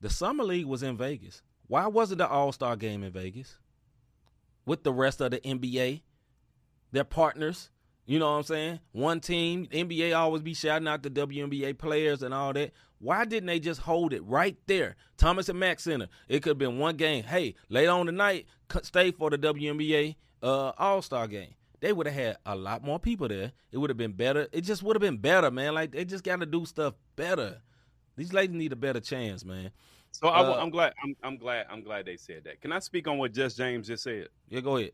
[0.00, 1.42] the summer league was in Vegas.
[1.66, 3.58] Why wasn't the All Star game in Vegas
[4.64, 6.02] with the rest of the NBA?
[6.92, 7.70] They're partners.
[8.10, 8.80] You know what I'm saying?
[8.90, 9.66] One team.
[9.66, 12.72] NBA always be shouting out the WNBA players and all that.
[12.98, 14.96] Why didn't they just hold it right there?
[15.16, 16.08] Thomas and Mack Center.
[16.26, 17.22] It could have been one game.
[17.22, 18.46] Hey, later on tonight,
[18.82, 21.54] stay for the WNBA uh, All Star game.
[21.78, 23.52] They would have had a lot more people there.
[23.70, 24.48] It would have been better.
[24.50, 25.74] It just would have been better, man.
[25.74, 27.62] Like they just got to do stuff better.
[28.16, 29.70] These ladies need a better chance, man.
[30.10, 30.94] So I, Uh, am glad.
[31.04, 31.66] I'm, I'm glad.
[31.70, 32.60] I'm glad they said that.
[32.60, 34.30] Can I speak on what Just James just said?
[34.48, 34.90] Yeah, go ahead.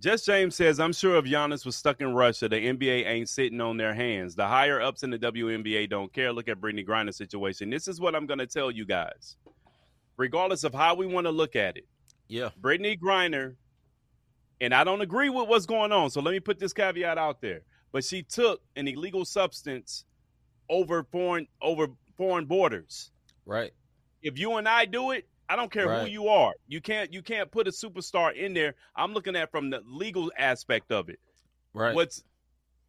[0.00, 3.60] Just James says, I'm sure if Giannis was stuck in Russia, the NBA ain't sitting
[3.60, 4.34] on their hands.
[4.34, 6.32] The higher ups in the WNBA don't care.
[6.32, 7.68] Look at Brittney Griner's situation.
[7.68, 9.36] This is what I'm going to tell you guys.
[10.16, 11.86] Regardless of how we want to look at it,
[12.28, 12.48] Yeah.
[12.60, 13.56] Brittney Griner,
[14.60, 17.42] and I don't agree with what's going on, so let me put this caveat out
[17.42, 17.60] there.
[17.92, 20.04] But she took an illegal substance
[20.70, 23.10] over foreign over foreign borders.
[23.44, 23.72] Right.
[24.22, 26.54] If you and I do it, I don't care who you are.
[26.68, 28.76] You can't you can't put a superstar in there.
[28.94, 31.18] I'm looking at from the legal aspect of it.
[31.74, 31.92] Right.
[31.92, 32.22] What's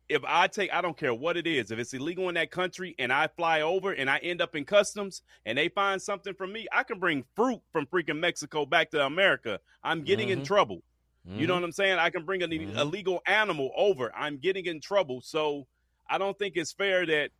[0.07, 1.71] if I take I don't care what it is.
[1.71, 4.63] If it's illegal in that country and I fly over and I end up in
[4.63, 8.91] customs and they find something from me, I can bring fruit from freaking Mexico back
[8.91, 9.59] to America.
[9.83, 10.45] I'm getting in Mhm.
[10.45, 10.83] trouble.
[11.25, 11.61] You know Mhm.
[11.61, 11.97] what I'm saying?
[11.97, 12.77] I can bring an Mhm.
[12.77, 14.15] illegal animal over.
[14.15, 15.21] I'm getting in trouble.
[15.21, 15.65] So
[16.07, 17.31] I don't think it's fair that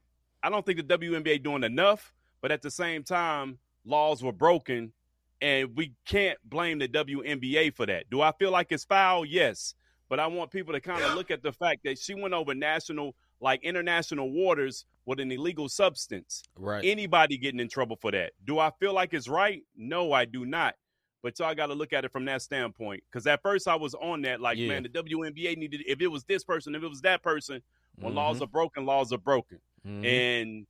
[0.42, 2.12] I don't think the WNBA doing enough,
[2.42, 4.94] but at the same time, laws were broken
[5.42, 8.10] and we can't blame the WNBA for that.
[8.10, 9.26] Do I feel like it's foul?
[9.26, 9.74] Yes.
[10.10, 12.54] But I want people to kind of look at the fact that she went over
[12.54, 16.44] national, like international waters with an illegal substance.
[16.58, 16.84] Right.
[16.84, 18.34] Anybody getting in trouble for that.
[18.46, 19.64] Do I feel like it's right?
[19.76, 20.76] No, I do not.
[21.24, 23.04] But y'all got to look at it from that standpoint.
[23.10, 24.68] Because at first I was on that, like, Yeah.
[24.68, 27.62] man, the WNBA needed, if it was this person, if it was that person,
[27.96, 28.44] when laws Mhm.
[28.44, 29.60] are broken, laws are broken.
[29.86, 30.06] Mhm.
[30.06, 30.68] And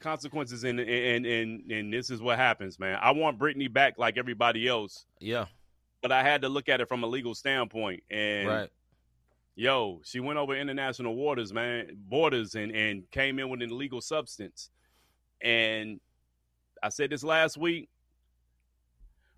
[0.00, 2.98] consequences, and, and, and, and this is what happens, man.
[3.00, 5.46] I want Brittney back like everybody else, yeah.
[6.02, 8.02] but I had to look at it from a legal standpoint.
[8.10, 8.70] And Right.
[9.54, 14.00] yo, she went over international waters, man, borders, and and came in with an illegal
[14.00, 14.70] substance.
[15.42, 16.00] And
[16.82, 17.88] I said this last week.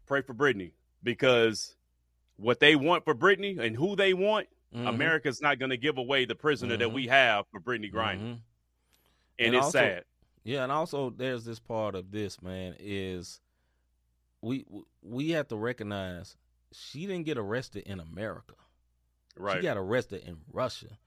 [0.07, 1.77] Pray for Brittney because
[2.37, 4.89] what they want for Brittney and who they want, Mhm.
[4.89, 6.93] America's not going to give away the prisoner that Mhm.
[6.95, 8.31] we have for Brittney Griner, Mhm.
[8.33, 8.41] and,
[9.39, 10.05] And it's also- sad.
[10.45, 13.40] Yeah, and also there's this part of this man is
[14.40, 14.64] we
[15.03, 16.36] we have to recognize
[16.72, 18.55] she didn't get arrested in America.
[19.36, 19.57] Right?
[19.57, 20.99] She got arrested in Russia.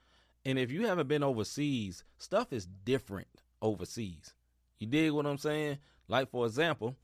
[0.46, 3.28] And if you haven't been overseas, stuff is different
[3.62, 4.34] overseas.
[4.80, 5.80] You dig what I'm saying?
[6.08, 6.96] Like for example,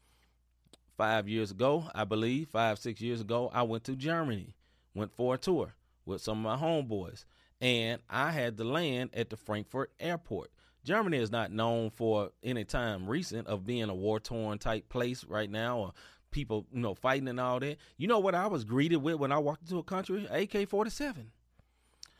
[0.97, 4.55] five years ago, I believe, five, six years ago, I went to Germany,
[4.93, 5.73] went for a tour
[6.05, 7.25] with some of my homeboys.
[7.59, 10.51] And I had to land at the Frankfurt airport.
[10.83, 15.23] Germany is not known for any time recent of being a war torn type place
[15.23, 15.93] right now or
[16.31, 17.77] people, you know, fighting and all that.
[17.97, 20.27] You know what I was greeted with when I walked into a country?
[20.31, 21.31] AK forty seven.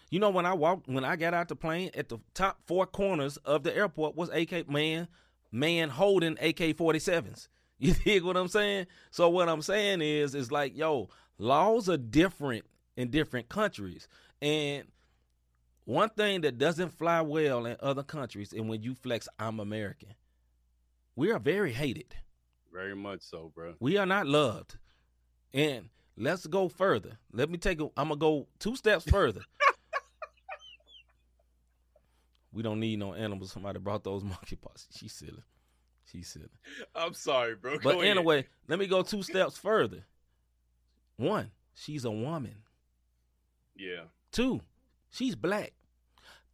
[0.09, 2.86] You know when I walked when I got out the plane at the top four
[2.86, 5.07] corners of the airport was AK man
[5.51, 7.47] man holding AK forty sevens.
[7.84, 8.86] You dig what I'm saying?
[9.09, 11.09] So what I'm saying is is like, yo,
[11.39, 14.07] laws are different in different countries.
[14.39, 14.84] And
[15.86, 20.14] one thing that doesn't fly well in other countries and when you flex I'm American,
[21.16, 22.16] we are very hated.
[22.72, 23.76] Very much so, bro.
[23.80, 24.78] We are not loved.
[25.54, 27.18] And let's go further.
[27.34, 29.42] Let me take a I'm gonna go two steps further.
[32.54, 33.52] we don't need no animals.
[33.52, 34.88] Somebody brought those monkey monkeypox.
[34.98, 35.44] She's silly.
[36.10, 36.48] She's silly.
[36.96, 37.74] I'm sorry, bro.
[37.74, 38.18] But Go ahead.
[38.18, 40.06] anyway, let me go two steps further.
[41.18, 42.56] One, she's a woman.
[43.76, 44.04] Yeah.
[44.32, 44.62] Two,
[45.12, 45.74] she's black.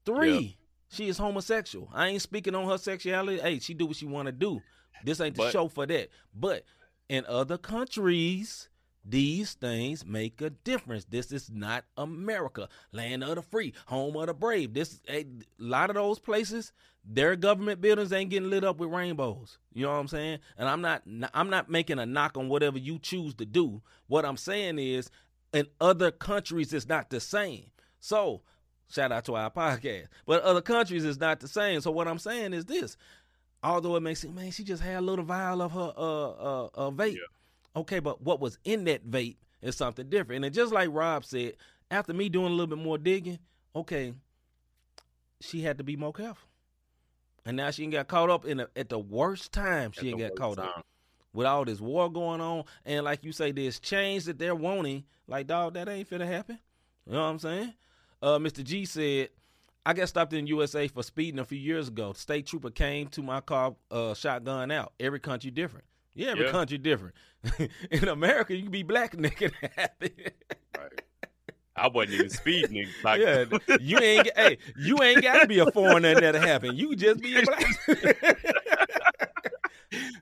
[0.05, 0.57] Three,
[0.89, 1.89] she is homosexual.
[1.93, 3.39] I ain't speaking on her sexuality.
[3.39, 4.61] Hey, she do what she want to do.
[5.03, 6.09] This ain't the But- show for that.
[6.33, 6.63] But
[7.09, 8.69] in other countries,
[9.03, 11.05] these things make a difference.
[11.05, 14.73] This is not America, land of the free, home of the brave.
[14.73, 15.25] This a
[15.57, 16.73] lot of those places,
[17.05, 19.59] their government buildings ain't getting lit up with rainbows.
[19.73, 20.39] You know what I'm saying?
[20.57, 21.03] And I'm not
[21.33, 23.81] I'm not making a knock on whatever you choose to do.
[24.07, 25.09] What I'm saying is
[25.53, 27.71] in other countries it's not the same.
[27.99, 28.41] So,
[28.89, 30.07] shout out to our podcast.
[30.25, 31.81] But other countries is not the same.
[31.81, 32.97] So what I'm saying is this.
[33.63, 36.69] Although it makes it, man, she just had a little vial of her uh uh,
[36.75, 37.17] uh vape.
[37.75, 40.45] Okay, but what was in that vape is something different.
[40.45, 41.53] And just like Rob said,
[41.89, 43.39] after me doing a little bit more digging,
[43.75, 44.13] okay,
[45.41, 46.47] she had to be more careful.
[47.45, 49.91] And now she ain't got caught up in a, at the worst time.
[49.91, 50.85] She At ain't got caught up
[51.33, 55.03] with all this war going on, and like you say, this change that they're wanting,
[55.27, 56.59] like dog, that ain't finna happen.
[57.05, 57.73] You know what I'm saying?
[58.21, 58.63] Uh, Mr.
[58.63, 59.29] G said,
[59.85, 62.13] I got stopped in USA for speeding a few years ago.
[62.13, 64.93] State trooper came to my car, uh, shotgun out.
[64.99, 65.85] Every country different.
[66.13, 66.51] Yeah, every Yeah.
[66.51, 67.15] country different.
[67.91, 70.11] in America, you can be black and happy.
[70.77, 71.01] Right.
[71.75, 72.87] I wasn't even speeding.
[73.03, 73.45] Like, yeah,
[73.79, 74.27] you ain't.
[74.35, 76.75] Hey, you ain't got to be a foreigner that happen.
[76.75, 77.65] You just be a black.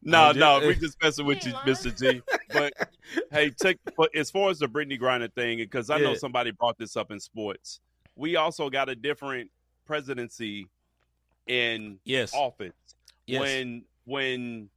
[0.03, 1.97] no, I'm no, just- we just messing with you, Mr.
[1.97, 2.21] G.
[2.53, 2.73] But
[3.31, 6.77] hey, take but as far as the Brittney Griner thing, because I know somebody brought
[6.77, 7.79] this up in sports.
[8.15, 9.49] We also got a different
[9.85, 10.67] presidency
[11.47, 12.33] in yes.
[12.33, 12.73] office.
[13.27, 13.41] yes.
[13.41, 14.69] When when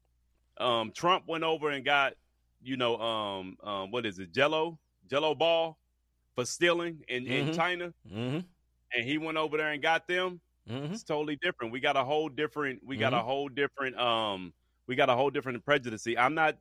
[0.59, 2.15] um Trump went over and got,
[2.63, 4.79] you know, um um what is it, Gelo,
[5.09, 5.79] Gelo ball
[6.35, 7.55] for stealing in, in Mhm.
[7.57, 8.39] China, mm-hmm.
[8.95, 10.41] and he went over there and got them.
[10.69, 10.93] Mm-hmm.
[10.93, 11.73] It's totally different.
[11.73, 12.85] We got a whole different.
[12.85, 13.25] We got a Mhm.
[13.25, 13.99] whole different.
[13.99, 14.53] Um,
[14.89, 16.05] we got a whole different prejudice.
[16.19, 16.57] I'm not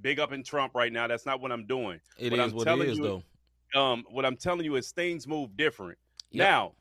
[0.00, 1.08] big up in Trump right now.
[1.08, 2.00] That's not what I'm doing.
[2.18, 3.04] It What is I'm what telling it is, you-
[3.74, 3.80] though.
[3.80, 5.98] Um, what I'm telling you is things move different.
[6.30, 6.38] Yep.
[6.46, 6.72] Now,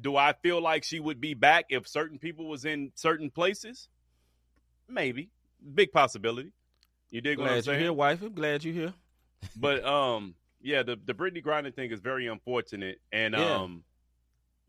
[0.00, 3.88] do I feel like she would be back if certain people was in certain places?
[4.88, 5.30] Maybe,
[5.74, 6.52] big possibility.
[7.10, 8.22] You dig what I'm Glad you're here, wife.
[8.22, 8.94] I'm glad you're here.
[9.56, 13.54] but um yeah the the Brittney Griner thing is very unfortunate and Yeah.
[13.54, 13.84] um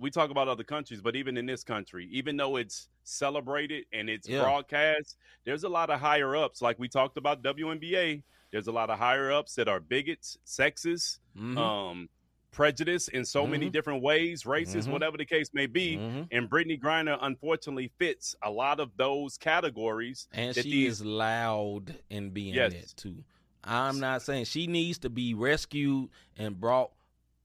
[0.01, 4.09] we talk about other countries but even in this country even though it's celebrated and
[4.09, 4.41] it's Yeah.
[4.41, 8.89] broadcast there's a lot of higher ups like we talked about WNBA there's a lot
[8.89, 11.57] of higher ups that are bigots sexist Mhm.
[11.57, 12.09] um
[12.51, 13.71] prejudice in so many Mhm.
[13.71, 14.91] different ways racist Mhm.
[14.91, 16.27] whatever the case may be Mhm.
[16.31, 21.05] and Brittney Griner unfortunately fits a lot of those categories And that she these- is
[21.05, 22.73] loud in being Yes.
[22.73, 23.23] that too.
[23.63, 26.91] I'm not saying she needs to be rescued and brought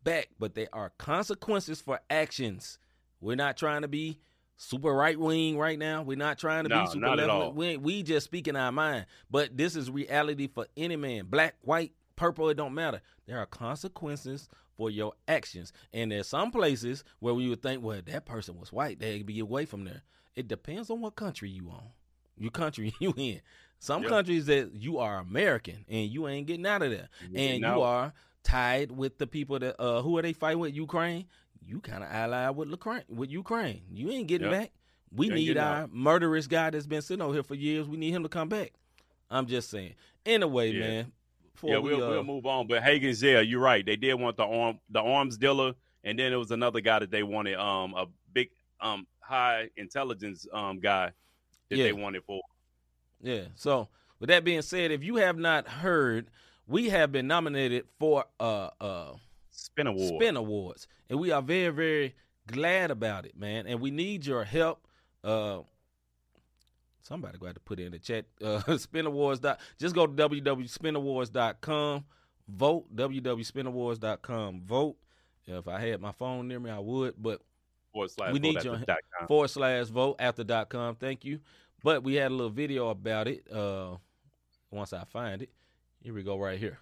[0.07, 2.79] back, but there are consequences for actions.
[3.21, 4.19] We're not trying to be
[4.57, 6.03] super right wing right now.
[6.03, 7.31] We're not trying to No, be super not at left.
[7.31, 7.53] all.
[7.53, 9.07] We, just speaking our mind.
[9.31, 12.49] But this is reality for any man, black, white, purple.
[12.49, 13.03] It don't matter.
[13.27, 18.01] There are consequences for your actions, and there's some places where we would think, well,
[18.07, 20.03] that person was white, they'd be away from there.
[20.35, 21.89] It depends on what country you on,
[22.37, 23.41] your country you in.
[23.79, 24.09] Some Yeah.
[24.11, 27.67] countries that you are American and you ain't getting out of there, You and you
[27.67, 27.81] out.
[27.83, 28.13] are
[28.47, 31.27] tied with the people that uh who are they fighting with Ukraine.
[31.61, 33.03] You kind of allied with Ukraine.
[33.09, 34.61] With Ukraine, you ain't getting Yep.
[34.61, 34.73] back.
[35.11, 37.89] We need our murderous guy that's been sitting over here for years.
[37.89, 38.73] We need him to come back.
[39.31, 39.95] I'm just saying.
[40.25, 40.81] Anyway, Yeah.
[40.81, 41.13] man.
[41.63, 42.67] yeah, we, we'll, uh, we'll move on.
[42.69, 43.85] But Hagen's, yeah, you're right.
[43.85, 45.75] They did want the arm, the arms dealer,
[46.05, 50.47] and then it was another guy that they wanted, um, a big, um, high intelligence,
[50.53, 51.13] um, guy
[51.71, 51.85] that Yeah.
[51.85, 52.43] they wanted for.
[53.23, 53.47] Yeah.
[53.55, 53.89] So
[54.21, 56.31] with that being said, if you have not heard,
[56.67, 59.13] we have been nominated for uh uh
[59.51, 60.15] Spin award.
[60.21, 62.15] Spin Awards, and we are very very
[62.47, 63.67] glad about it, man.
[63.67, 64.87] And we need your help.
[65.25, 65.61] Uh,
[67.03, 68.27] somebody got to put it in the chat.
[68.43, 69.41] Uh, Spin Awards.
[69.41, 72.05] Dot, just go to www.spinawards.com.
[72.49, 74.61] Vote www.spinawards.com.
[74.63, 74.97] Vote.
[75.47, 77.41] If I had my phone near me, I would, but
[77.93, 79.29] Forward slash We need your you the on- dot com.
[79.29, 80.97] forward slash vote after dot com.
[80.97, 81.41] Thank you.
[81.83, 83.51] But we had a little video about it.
[83.51, 83.97] Uh,
[84.71, 85.51] once I find it,
[86.07, 86.79] here we go right here.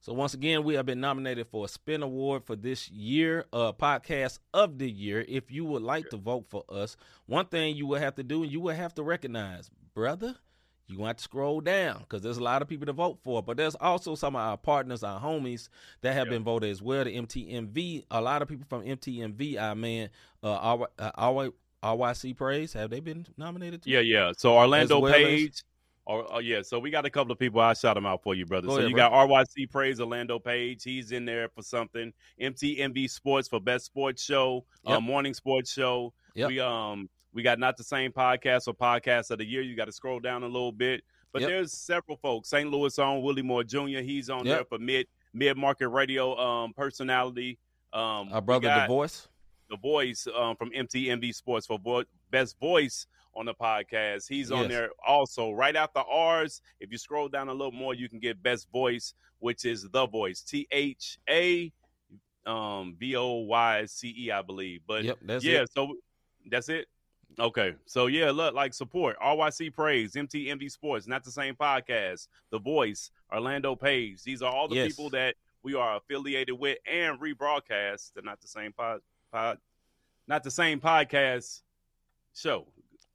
[0.00, 3.72] So once again, we have been nominated for a Spin Award for this year, uh,
[3.72, 5.24] podcast of the year.
[5.28, 8.42] If you would like to vote for us, one thing you will have to do,
[8.42, 10.34] and you will have to recognize, brother,
[10.86, 13.42] you want to scroll down because there's a lot of people to vote for.
[13.42, 15.68] But there's also some of our partners, our homies
[16.02, 16.32] that have Yeah.
[16.34, 17.04] been voted as well.
[17.04, 20.10] The MTMV, a lot of people from MTMV, our man,
[20.42, 21.12] uh, our, uh,
[21.82, 23.82] RYC Praise, have they been nominated?
[23.82, 23.90] Too?
[23.90, 24.32] Yeah, yeah.
[24.36, 25.62] So Orlando well as- Page.
[26.06, 27.62] Or, oh yeah, so we got a couple of people.
[27.62, 28.66] I shout them out for you, brother.
[28.66, 29.08] Go so ahead, you bro.
[29.08, 30.82] got RYC Praise Orlando Page.
[30.84, 32.12] He's in there for something.
[32.38, 36.12] MTMB Sports for best sports show, uh, morning sports show.
[36.34, 36.48] Yep.
[36.48, 39.60] We um we got not the same podcast or podcast of the year.
[39.60, 41.50] You got to scroll down a little bit, but Yep.
[41.50, 42.48] there's several folks.
[42.48, 42.70] St.
[42.70, 44.00] Louis on Willie Moore Jr.
[44.00, 44.56] He's on Yep.
[44.56, 47.58] there for mid mid market radio um personality.
[47.92, 49.28] Um, Our brother, The Voice.
[49.68, 54.28] the voice um, from MTMV Sports for vo- best voice on the podcast.
[54.28, 54.68] He's on Yes.
[54.68, 55.50] there also.
[55.52, 59.14] Right after ours, if you scroll down a little more, you can get best voice,
[59.40, 60.40] which is the voice.
[60.42, 61.72] T H A
[62.46, 64.82] um V O Y C E, I believe.
[64.86, 65.72] But Yep, yeah, it.
[65.72, 65.96] so
[66.46, 66.86] that's it.
[67.38, 72.28] Okay, so yeah, look, like support RYC Praise, MTMV Sports, not the same podcast.
[72.50, 74.22] The Voice, Orlando Page.
[74.22, 74.88] These are all the Yes.
[74.88, 78.12] people that we are affiliated with and rebroadcast.
[78.14, 79.00] They're not the same pod,
[79.32, 79.58] pod
[80.28, 81.62] not the same podcast
[82.34, 82.66] show.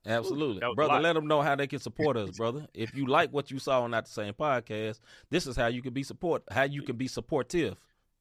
[0.05, 0.61] Absolutely.
[0.65, 2.65] a Brother, let them know how they can support us, brother.
[2.73, 4.99] If you like what you saw on Not the Same Podcast,
[5.29, 7.75] this is how you can be support how you can be supportive.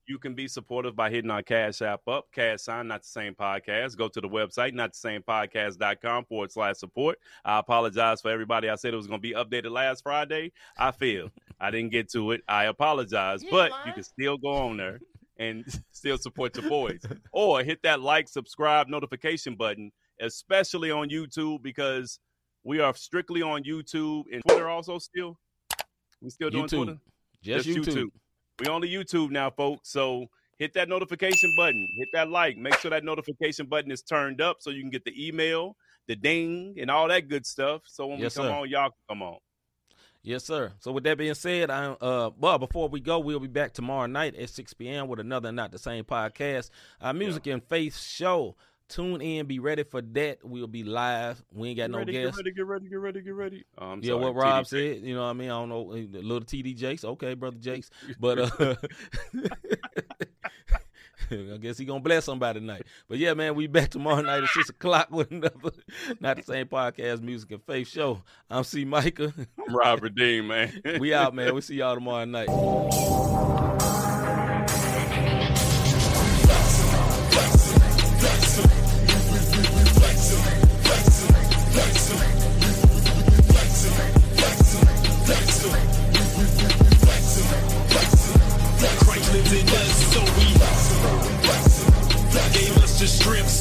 [0.08, 3.34] You can be supportive by hitting our Cash App up, Cash Sign, not the same
[3.34, 3.94] podcast.
[3.98, 7.18] Go to the website, not the same podcast.com forward slash support.
[7.44, 8.70] I apologize for everybody.
[8.70, 10.52] I said it was going to be updated last Friday.
[10.78, 11.30] I failed.
[11.60, 12.40] I didn't get to it.
[12.48, 13.86] I apologize, You but lying.
[13.88, 14.98] you can still go on there
[15.36, 17.02] and still support your boys.
[17.30, 19.92] or hit that like, subscribe, notification button,
[20.22, 22.18] especially on YouTube because
[22.64, 25.38] we are strictly on YouTube and Twitter also still.
[26.22, 26.84] We still doing YouTube.
[26.84, 26.98] Twitter?
[27.42, 28.08] Just, YouTube.
[28.60, 29.90] We on the YouTube now, folks.
[29.90, 30.26] So
[30.58, 34.56] hit that notification button, hit that like, make sure that notification button is turned up
[34.60, 35.76] so you can get the email,
[36.08, 37.82] the ding, and all that good stuff.
[37.86, 38.52] So when Yes, we come sir.
[38.54, 39.38] on, y'all can come on.
[40.22, 40.72] Yes, sir.
[40.80, 44.06] So with that being said, I uh well before we go, we'll be back tomorrow
[44.06, 45.06] night at 6 p.m.
[45.06, 46.70] with another Not the Same podcast.
[47.00, 48.56] Our music and faith show.
[48.88, 50.38] Tune in, be ready for that.
[50.42, 51.44] We'll be live.
[51.52, 52.36] We ain't got Get no ready, guests.
[52.40, 53.64] get ready, get ready, get ready, get ready.
[53.76, 54.68] I'm Yeah, sorry, what Rob TD.
[54.68, 55.50] said, you know what I mean?
[55.50, 57.04] I don't know, uh, little TD Jakes.
[57.04, 57.90] Okay, brother Jakes.
[58.18, 58.74] But uh
[61.30, 62.86] I guess he gonna bless somebody tonight.
[63.06, 65.72] But yeah, man, we back tomorrow night at six o'clock with another
[66.20, 68.22] not the same podcast, music and faith show.
[68.48, 69.34] I'm C Micah.
[69.36, 70.80] I'm Robert Dean, man.
[70.98, 71.54] we out, man.
[71.54, 72.48] We see y'all tomorrow night.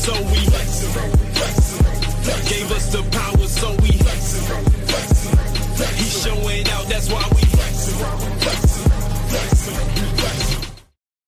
[0.08, 0.40] So we
[2.48, 3.92] gave us the power, so we
[5.98, 7.37] He's showing out, that's why